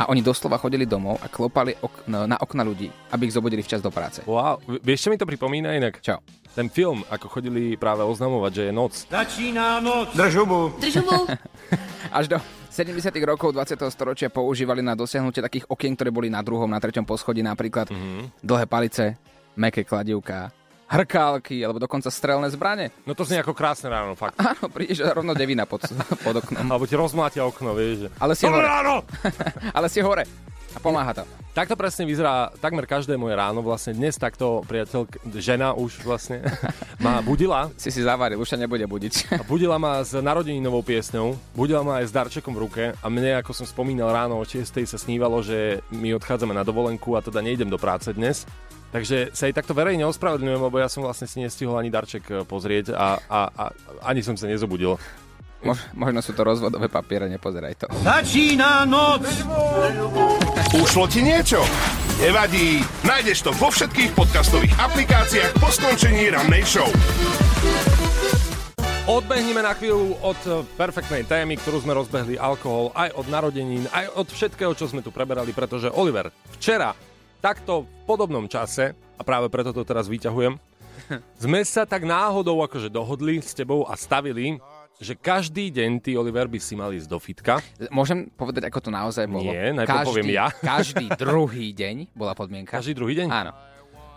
a 0.00 0.08
oni 0.08 0.20
doslova 0.20 0.56
chodili 0.60 0.84
domov 0.84 1.20
a 1.20 1.26
klopali 1.28 1.76
ok- 1.78 2.06
na 2.08 2.36
okna 2.38 2.62
ľudí, 2.64 2.88
aby 3.12 3.28
ich 3.28 3.34
zobudili 3.34 3.64
včas 3.64 3.80
do 3.80 3.90
práce. 3.92 4.24
Wow, 4.24 4.60
vieš, 4.80 5.06
čo 5.06 5.10
mi 5.12 5.18
to 5.18 5.28
pripomína 5.28 5.76
inak? 5.76 6.00
Čo? 6.00 6.20
Ten 6.52 6.68
film, 6.68 7.00
ako 7.08 7.32
chodili 7.32 7.80
práve 7.80 8.04
oznamovať, 8.04 8.52
že 8.52 8.62
je 8.68 8.72
noc. 8.72 8.92
Začíná 9.08 9.80
noc. 9.80 10.12
Drž 10.12 10.34
hubu. 10.44 10.76
Až 12.18 12.28
do 12.28 12.38
70. 12.72 13.12
rokov 13.24 13.52
20. 13.52 13.76
storočia 13.92 14.28
používali 14.32 14.80
na 14.80 14.96
dosiahnutie 14.96 15.44
takých 15.44 15.68
okien, 15.68 15.92
ktoré 15.92 16.08
boli 16.08 16.32
na 16.32 16.40
druhom, 16.40 16.68
na 16.68 16.80
treťom 16.80 17.04
poschodí, 17.04 17.44
napríklad 17.44 17.92
mm-hmm. 17.92 18.40
dlhé 18.40 18.64
palice, 18.64 19.16
meké 19.56 19.84
kladivká, 19.84 20.48
hrkálky 20.92 21.56
alebo 21.64 21.80
dokonca 21.80 22.12
strelné 22.12 22.52
zbrane. 22.52 22.92
No 23.08 23.16
to 23.16 23.24
znie 23.24 23.40
ako 23.40 23.56
krásne 23.56 23.88
ráno, 23.88 24.12
fakt. 24.12 24.36
Áno, 24.36 24.68
prídeš 24.68 25.00
a 25.08 25.16
rovno 25.16 25.32
devina 25.32 25.64
pod, 25.64 25.88
pod 26.24 26.44
oknom. 26.44 26.68
Alebo 26.68 26.84
ti 26.84 26.94
rozmlátia 26.94 27.48
okno, 27.48 27.72
vieš. 27.72 28.06
Že... 28.06 28.08
Ale 28.20 28.32
si 28.36 28.44
hore. 28.44 28.66
ráno! 28.68 28.94
Ale 29.76 29.86
si 29.88 30.04
hore. 30.04 30.28
A 30.72 30.80
pomáha 30.80 31.12
to. 31.12 31.24
Takto 31.52 31.76
presne 31.76 32.08
vyzerá 32.08 32.48
takmer 32.64 32.88
každé 32.88 33.20
moje 33.20 33.36
ráno. 33.36 33.60
Vlastne 33.60 33.92
dnes 33.92 34.16
takto 34.16 34.64
priateľ, 34.64 35.04
žena 35.36 35.76
už 35.76 36.00
vlastne, 36.00 36.40
ma 37.04 37.20
budila. 37.20 37.68
Si 37.76 37.92
si 37.92 38.00
zavaril, 38.00 38.40
už 38.40 38.48
sa 38.48 38.56
nebude 38.56 38.88
budiť. 38.88 39.36
A 39.36 39.44
budila 39.44 39.76
ma 39.76 40.00
s 40.00 40.16
narodeninovou 40.16 40.80
piesňou, 40.80 41.36
budila 41.52 41.84
ma 41.84 42.00
aj 42.00 42.08
s 42.08 42.16
darčekom 42.16 42.56
v 42.56 42.62
ruke 42.64 42.84
a 42.96 43.06
mne, 43.12 43.36
ako 43.44 43.52
som 43.52 43.68
spomínal 43.68 44.16
ráno 44.16 44.40
o 44.40 44.44
6. 44.48 44.64
sa 44.88 44.96
snívalo, 44.96 45.44
že 45.44 45.84
my 45.92 46.16
odchádzame 46.16 46.56
na 46.56 46.64
dovolenku 46.64 47.12
a 47.16 47.24
teda 47.24 47.44
nejdem 47.44 47.68
do 47.68 47.76
práce 47.76 48.08
dnes. 48.16 48.48
Takže 48.92 49.32
sa 49.32 49.48
jej 49.48 49.56
takto 49.56 49.72
verejne 49.72 50.04
ospravedlňujem, 50.04 50.60
lebo 50.68 50.76
ja 50.76 50.92
som 50.92 51.00
vlastne 51.00 51.24
si 51.24 51.40
nestihol 51.40 51.80
ani 51.80 51.88
darček 51.88 52.24
e, 52.28 52.34
pozrieť 52.44 52.92
a, 52.92 53.16
a, 53.24 53.40
a 53.48 53.64
ani 54.04 54.20
som 54.20 54.36
sa 54.36 54.44
nezobudil. 54.44 55.00
Mož, 55.64 55.80
možno 55.96 56.20
sú 56.20 56.36
to 56.36 56.44
rozvodové 56.44 56.92
papiere, 56.92 57.24
nepozeraj 57.32 57.72
to. 57.80 57.86
Začíná 58.04 58.84
noc. 58.84 59.24
Ušlo 60.76 61.08
ti 61.08 61.24
niečo? 61.24 61.64
Nevadí, 62.20 62.84
nájdeš 63.08 63.48
to 63.48 63.50
vo 63.56 63.72
všetkých 63.72 64.12
podcastových 64.12 64.76
aplikáciách 64.76 65.56
po 65.56 65.72
skončení 65.72 66.28
rannej 66.28 66.66
show. 66.68 66.90
Odbehneme 69.08 69.64
na 69.64 69.72
chvíľu 69.72 70.20
od 70.20 70.40
e, 70.44 70.68
perfektnej 70.76 71.24
témy, 71.24 71.56
ktorú 71.64 71.80
sme 71.80 71.96
rozbehli, 71.96 72.36
alkohol, 72.36 72.92
aj 72.92 73.16
od 73.16 73.26
narodenín, 73.32 73.88
aj 73.88 74.20
od 74.20 74.28
všetkého, 74.28 74.76
čo 74.76 74.84
sme 74.84 75.00
tu 75.00 75.08
preberali, 75.08 75.56
pretože 75.56 75.88
Oliver, 75.88 76.28
včera, 76.60 76.92
takto 77.42 77.84
v 77.84 77.90
podobnom 78.06 78.46
čase, 78.46 78.94
a 79.18 79.22
práve 79.26 79.50
preto 79.50 79.74
to 79.74 79.82
teraz 79.82 80.06
vyťahujem, 80.06 80.54
sme 81.44 81.60
sa 81.66 81.82
tak 81.82 82.06
náhodou 82.06 82.62
akože 82.62 82.86
dohodli 82.86 83.42
s 83.42 83.50
tebou 83.52 83.82
a 83.90 83.98
stavili, 83.98 84.62
že 85.02 85.18
každý 85.18 85.74
deň 85.74 85.98
ty, 85.98 86.14
Oliver, 86.14 86.46
by 86.46 86.62
si 86.62 86.78
mal 86.78 86.94
ísť 86.94 87.10
do 87.10 87.18
fitka. 87.18 87.58
Môžem 87.90 88.30
povedať, 88.38 88.70
ako 88.70 88.78
to 88.78 88.90
naozaj 88.94 89.26
bolo? 89.26 89.50
Nie, 89.50 89.74
najprv 89.74 90.06
poviem 90.06 90.30
ja. 90.30 90.46
Každý 90.62 91.10
druhý 91.18 91.74
deň 91.74 92.14
bola 92.14 92.38
podmienka. 92.38 92.78
Každý 92.78 92.94
druhý 92.94 93.18
deň? 93.18 93.28
Áno. 93.34 93.50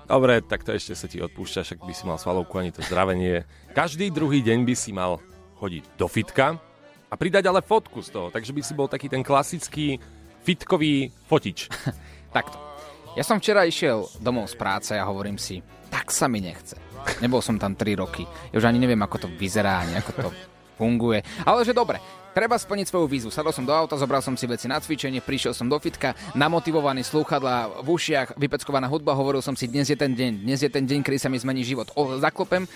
Dobre, 0.06 0.46
tak 0.46 0.62
to 0.62 0.70
ešte 0.70 0.94
sa 0.94 1.10
ti 1.10 1.18
odpúšťa, 1.18 1.66
však 1.66 1.80
by 1.82 1.94
si 1.98 2.06
mal 2.06 2.22
svalovku, 2.22 2.54
ani 2.62 2.70
to 2.70 2.86
zdravenie. 2.86 3.50
Každý 3.74 4.14
druhý 4.14 4.46
deň 4.46 4.62
by 4.62 4.76
si 4.78 4.94
mal 4.94 5.18
chodiť 5.58 5.98
do 5.98 6.06
fitka 6.06 6.62
a 7.10 7.14
pridať 7.18 7.50
ale 7.50 7.66
fotku 7.66 8.06
z 8.06 8.14
toho, 8.14 8.28
takže 8.30 8.54
by 8.54 8.62
si 8.62 8.78
bol 8.78 8.86
taký 8.86 9.10
ten 9.10 9.26
klasický 9.26 9.98
fitkový 10.46 11.10
fotič. 11.26 11.74
Takto. 12.38 12.75
Ja 13.16 13.24
som 13.24 13.40
včera 13.40 13.64
išiel 13.64 14.12
domov 14.20 14.52
z 14.52 14.60
práce 14.60 14.92
a 14.92 15.08
hovorím 15.08 15.40
si, 15.40 15.64
tak 15.88 16.12
sa 16.12 16.28
mi 16.28 16.44
nechce. 16.44 16.76
Nebol 17.24 17.40
som 17.40 17.56
tam 17.56 17.72
3 17.72 17.96
roky. 17.96 18.28
Ja 18.52 18.60
už 18.60 18.68
ani 18.68 18.76
neviem, 18.76 19.00
ako 19.00 19.24
to 19.24 19.28
vyzerá, 19.32 19.88
ani 19.88 19.96
ako 20.04 20.12
to 20.20 20.30
funguje. 20.76 21.24
Ale 21.48 21.64
že 21.64 21.72
dobre, 21.72 22.04
treba 22.36 22.60
splniť 22.60 22.92
svoju 22.92 23.08
vízu. 23.08 23.32
Sadol 23.32 23.56
som 23.56 23.64
do 23.64 23.72
auta, 23.72 23.96
zobral 23.96 24.20
som 24.20 24.36
si 24.36 24.44
veci 24.44 24.68
na 24.68 24.84
cvičenie, 24.84 25.24
prišiel 25.24 25.56
som 25.56 25.72
do 25.72 25.80
fitka, 25.80 26.12
namotivovaný 26.36 27.08
slúchadla 27.08 27.80
v 27.80 27.88
ušiach, 27.88 28.36
vypeckovaná 28.36 28.92
hudba, 28.92 29.16
hovoril 29.16 29.40
som 29.40 29.56
si, 29.56 29.72
dnes 29.72 29.88
je 29.88 29.96
ten 29.96 30.12
deň, 30.12 30.44
dnes 30.44 30.60
je 30.60 30.68
ten 30.68 30.84
deň, 30.84 31.00
kedy 31.00 31.16
sa 31.16 31.32
mi 31.32 31.40
zmení 31.40 31.64
život. 31.64 31.96
O, 31.96 32.20
zaklopem, 32.20 32.68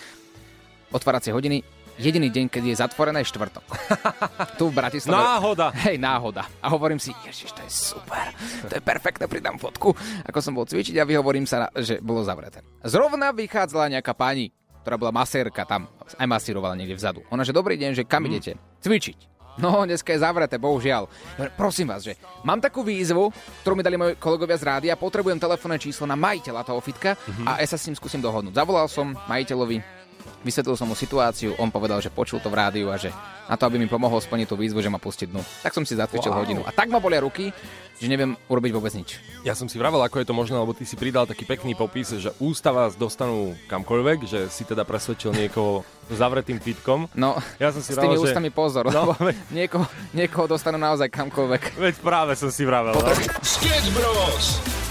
otváracie 0.95 1.35
hodiny, 1.35 1.67
jediný 1.99 2.31
deň, 2.31 2.45
keď 2.47 2.63
je 2.63 2.75
zatvorené, 2.79 3.21
je 3.21 3.29
štvrtok. 3.35 3.65
tu 4.59 4.71
v 4.71 4.73
Bratislave. 4.73 5.19
Náhoda. 5.19 5.67
Hej, 5.75 5.99
náhoda. 5.99 6.47
A 6.63 6.71
hovorím 6.71 6.97
si, 6.97 7.11
ježiš, 7.27 7.51
to 7.51 7.61
je 7.67 7.71
super, 7.71 8.31
to 8.65 8.73
je 8.79 8.81
perfektné, 8.81 9.27
pridám 9.27 9.59
fotku. 9.59 9.91
Ako 10.25 10.39
som 10.39 10.55
bol 10.55 10.63
cvičiť 10.63 10.95
a 10.97 11.05
vyhovorím 11.05 11.43
sa, 11.43 11.67
že 11.75 11.99
bolo 11.99 12.23
zavreté. 12.23 12.63
Zrovna 12.87 13.35
vychádzala 13.35 13.99
nejaká 13.99 14.15
pani, 14.15 14.49
ktorá 14.81 14.95
bola 14.95 15.11
masérka 15.11 15.67
tam, 15.67 15.91
aj 16.17 16.25
masírovala 16.25 16.73
niekde 16.79 16.95
vzadu. 16.95 17.21
Ona, 17.29 17.43
že 17.43 17.51
dobrý 17.51 17.75
deň, 17.75 17.91
že 17.99 18.07
kam 18.07 18.25
idete? 18.25 18.55
Cvičiť. 18.79 19.29
No, 19.59 19.83
dneska 19.83 20.15
je 20.15 20.23
zavreté, 20.23 20.55
bohužiaľ. 20.55 21.11
Prosím 21.59 21.91
vás, 21.91 22.07
že 22.07 22.15
mám 22.47 22.63
takú 22.63 22.79
výzvu, 22.79 23.27
ktorú 23.61 23.75
mi 23.75 23.83
dali 23.83 23.99
moji 23.99 24.15
kolegovia 24.15 24.55
z 24.55 24.63
rádia, 24.63 24.95
potrebujem 24.95 25.35
telefónne 25.35 25.75
číslo 25.75 26.07
na 26.07 26.15
majiteľa 26.15 26.63
toho 26.63 26.79
fitka 26.79 27.19
a 27.43 27.59
ja 27.59 27.67
sa 27.67 27.75
s 27.75 27.91
ním 27.91 27.99
skúsim 27.99 28.23
dohodnúť. 28.23 28.55
Zavolal 28.55 28.87
som 28.87 29.11
majiteľovi, 29.27 29.98
vysvetlil 30.41 30.75
som 30.75 30.87
mu 30.87 30.95
situáciu, 30.95 31.55
on 31.57 31.69
povedal, 31.69 31.99
že 31.99 32.09
počul 32.09 32.39
to 32.39 32.47
v 32.47 32.57
rádiu 32.57 32.87
a 32.89 32.95
že 32.95 33.11
na 33.45 33.57
to, 33.57 33.65
aby 33.65 33.77
mi 33.77 33.89
pomohol 33.89 34.19
splniť 34.19 34.47
tú 34.47 34.55
výzvu, 34.55 34.79
že 34.79 34.87
ma 34.87 34.97
pustiť 34.97 35.27
dnu. 35.27 35.41
Tak 35.61 35.73
som 35.73 35.83
si 35.83 35.97
zatvičil 35.97 36.29
Wow. 36.29 36.39
hodinu. 36.41 36.61
A 36.63 36.71
tak 36.71 36.87
ma 36.87 37.01
bolia 37.01 37.19
ruky, 37.19 37.49
že 37.97 38.07
neviem 38.07 38.37
urobiť 38.47 38.71
vôbec 38.71 38.93
nič. 38.93 39.19
Ja 39.43 39.57
som 39.57 39.67
si 39.67 39.75
vravel, 39.75 39.99
ako 39.99 40.21
je 40.21 40.27
to 40.29 40.31
možné, 40.31 40.55
lebo 40.55 40.71
ty 40.71 40.85
si 40.85 40.95
pridal 40.95 41.27
taký 41.27 41.43
pekný 41.43 41.75
popis, 41.75 42.13
že 42.15 42.31
ústa 42.39 42.71
vás 42.71 42.95
dostanú 42.95 43.57
kamkoľvek, 43.67 44.19
že 44.23 44.39
si 44.47 44.63
teda 44.63 44.85
presvedčil 44.85 45.33
niekoho 45.33 45.83
zavretým 46.19 46.61
fitkom. 46.61 47.11
No, 47.17 47.35
ja 47.59 47.73
som 47.73 47.81
si 47.83 47.91
s 47.91 47.97
tými 47.97 48.15
vravel, 48.15 48.23
že... 48.23 48.31
ústami 48.31 48.49
pozor, 48.53 48.87
No, 48.89 49.11
lebo 49.11 49.33
niekoho, 49.51 49.85
niekoho 50.13 50.45
dostanú 50.47 50.79
naozaj 50.79 51.09
kamkoľvek. 51.11 51.75
Veď 51.75 51.95
práve 51.99 52.33
som 52.39 52.47
si 52.49 52.63
vravel. 52.63 52.95
No. 52.95 53.11
Sketch 53.43 53.89
Bros. 53.91 54.88